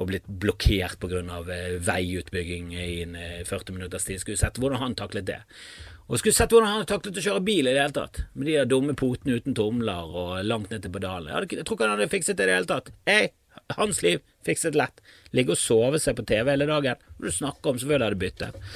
og 0.00 0.08
blitt 0.08 0.26
blokkert 0.26 0.98
pga. 0.98 1.20
Eh, 1.54 1.76
veiutbygging 1.86 2.72
i 2.74 3.04
en 3.04 3.14
40 3.46 3.54
eh, 3.54 3.76
minutters 3.76 4.08
tid. 4.08 4.18
Skulle 4.18 4.40
sett 4.40 4.58
hvordan 4.58 4.82
han 4.82 4.98
taklet 4.98 5.28
det. 5.30 5.38
Og 6.08 6.18
skulle 6.18 6.34
sett 6.36 6.52
hvordan 6.52 6.68
han 6.68 6.88
taklet 6.88 7.20
å 7.20 7.24
kjøre 7.24 7.44
bil 7.46 7.68
i 7.68 7.74
det 7.74 7.80
hele 7.80 7.94
tatt, 7.96 8.24
med 8.34 8.48
de 8.48 8.56
der 8.58 8.68
dumme 8.68 8.96
potene 8.98 9.38
uten 9.38 9.54
tomler 9.56 10.10
og 10.10 10.34
langt 10.44 10.72
ned 10.72 10.82
til 10.84 10.92
pedalene. 10.92 11.44
Jeg 11.46 11.64
tror 11.64 11.78
ikke 11.78 11.86
han 11.86 11.94
hadde 11.94 12.10
fikset 12.12 12.38
det 12.38 12.48
i 12.48 12.50
det 12.50 12.58
hele 12.58 12.70
tatt. 12.70 12.90
Jeg, 13.08 13.30
hans 13.78 14.02
liv 14.04 14.20
fikset 14.46 14.76
lett. 14.76 15.00
Ligge 15.32 15.54
og 15.54 15.60
sove 15.60 16.00
seg 16.02 16.18
på 16.18 16.26
TV 16.28 16.50
hele 16.50 16.68
dagen. 16.68 17.00
Når 17.18 17.30
du 17.30 17.36
snakker 17.36 17.70
om, 17.70 17.80
selvfølgelig 17.80 18.08
hadde 18.08 18.20
byttet. 18.20 18.68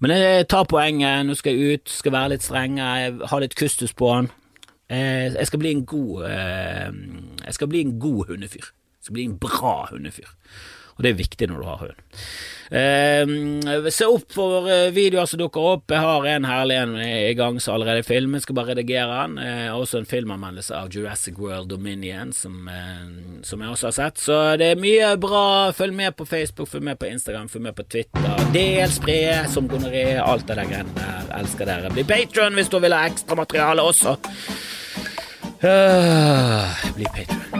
Men 0.00 0.16
jeg 0.16 0.48
tar 0.50 0.66
poenget. 0.70 1.26
Nå 1.28 1.36
skal 1.38 1.54
jeg 1.54 1.78
ut, 1.78 1.94
skal 2.00 2.16
være 2.16 2.34
litt 2.34 2.46
strengere, 2.46 3.30
ha 3.30 3.40
litt 3.42 3.56
kustus 3.58 3.94
på 3.96 4.10
han. 4.14 4.30
Eh, 4.90 5.30
jeg 5.36 5.46
skal 5.46 5.60
bli 5.62 5.70
en 5.70 5.84
god 5.86 6.24
eh, 6.26 6.88
Jeg 7.44 7.54
skal 7.54 7.68
bli 7.70 7.84
en 7.84 7.98
god 8.02 8.32
hundefyr. 8.32 8.72
Jeg 8.72 9.06
skal 9.06 9.18
bli 9.20 9.28
en 9.28 9.38
bra 9.38 9.74
hundefyr. 9.92 10.32
Og 11.00 11.04
det 11.06 11.14
er 11.14 11.20
viktig 11.22 11.46
når 11.48 11.62
du 11.62 11.64
har 11.64 11.78
hund. 11.80 12.00
Eh, 12.70 13.88
se 13.90 14.06
opp 14.06 14.34
for 14.36 14.66
eh, 14.68 14.90
videoer 14.92 15.24
som 15.26 15.40
dukker 15.40 15.64
opp. 15.72 15.86
Jeg 15.88 16.04
har 16.04 16.26
en 16.28 16.44
herlig 16.44 16.76
en 16.76 16.92
i 17.00 17.32
gang 17.34 17.56
som 17.56 17.78
allerede 17.78 18.04
er 18.04 18.06
filmet, 18.06 18.44
skal 18.44 18.58
bare 18.58 18.74
redigere 18.74 19.22
den. 19.22 19.38
Eh, 19.40 19.70
også 19.72 20.02
en 20.02 20.10
filmanmeldelse 20.10 20.76
av 20.76 20.92
Jurassic 20.92 21.40
World 21.40 21.72
Dominion, 21.72 22.34
som, 22.36 22.68
eh, 22.68 23.40
som, 23.48 23.64
jeg 23.64 23.72
også 23.72 23.88
har 23.88 23.96
sett. 23.96 24.20
Så 24.20 24.36
det 24.60 24.74
er 24.74 24.82
mye 24.82 25.14
bra. 25.24 25.46
Følg 25.72 25.96
med 25.96 26.18
på 26.20 26.28
Facebook, 26.28 26.68
følg 26.68 26.84
med 26.90 27.00
på 27.00 27.08
Instagram, 27.08 27.48
følg 27.48 27.64
med 27.70 27.78
på 27.80 27.88
Twitter. 27.88 28.44
Del, 28.52 28.84
spre 28.92 29.18
som 29.48 29.70
gonoré, 29.72 30.04
alt 30.20 30.44
det 30.44 30.60
der 30.60 30.68
greiene 30.68 30.98
der. 31.00 31.32
Elsker 31.40 31.64
dere. 31.64 31.94
Bli 31.96 32.04
patron 32.04 32.60
hvis 32.60 32.68
du 32.68 32.76
vil 32.84 32.92
ha 32.92 33.06
ekstramateriale 33.08 33.88
også. 33.88 34.18
Uh, 35.64 36.92
bli 36.94 37.08
patron. 37.16 37.59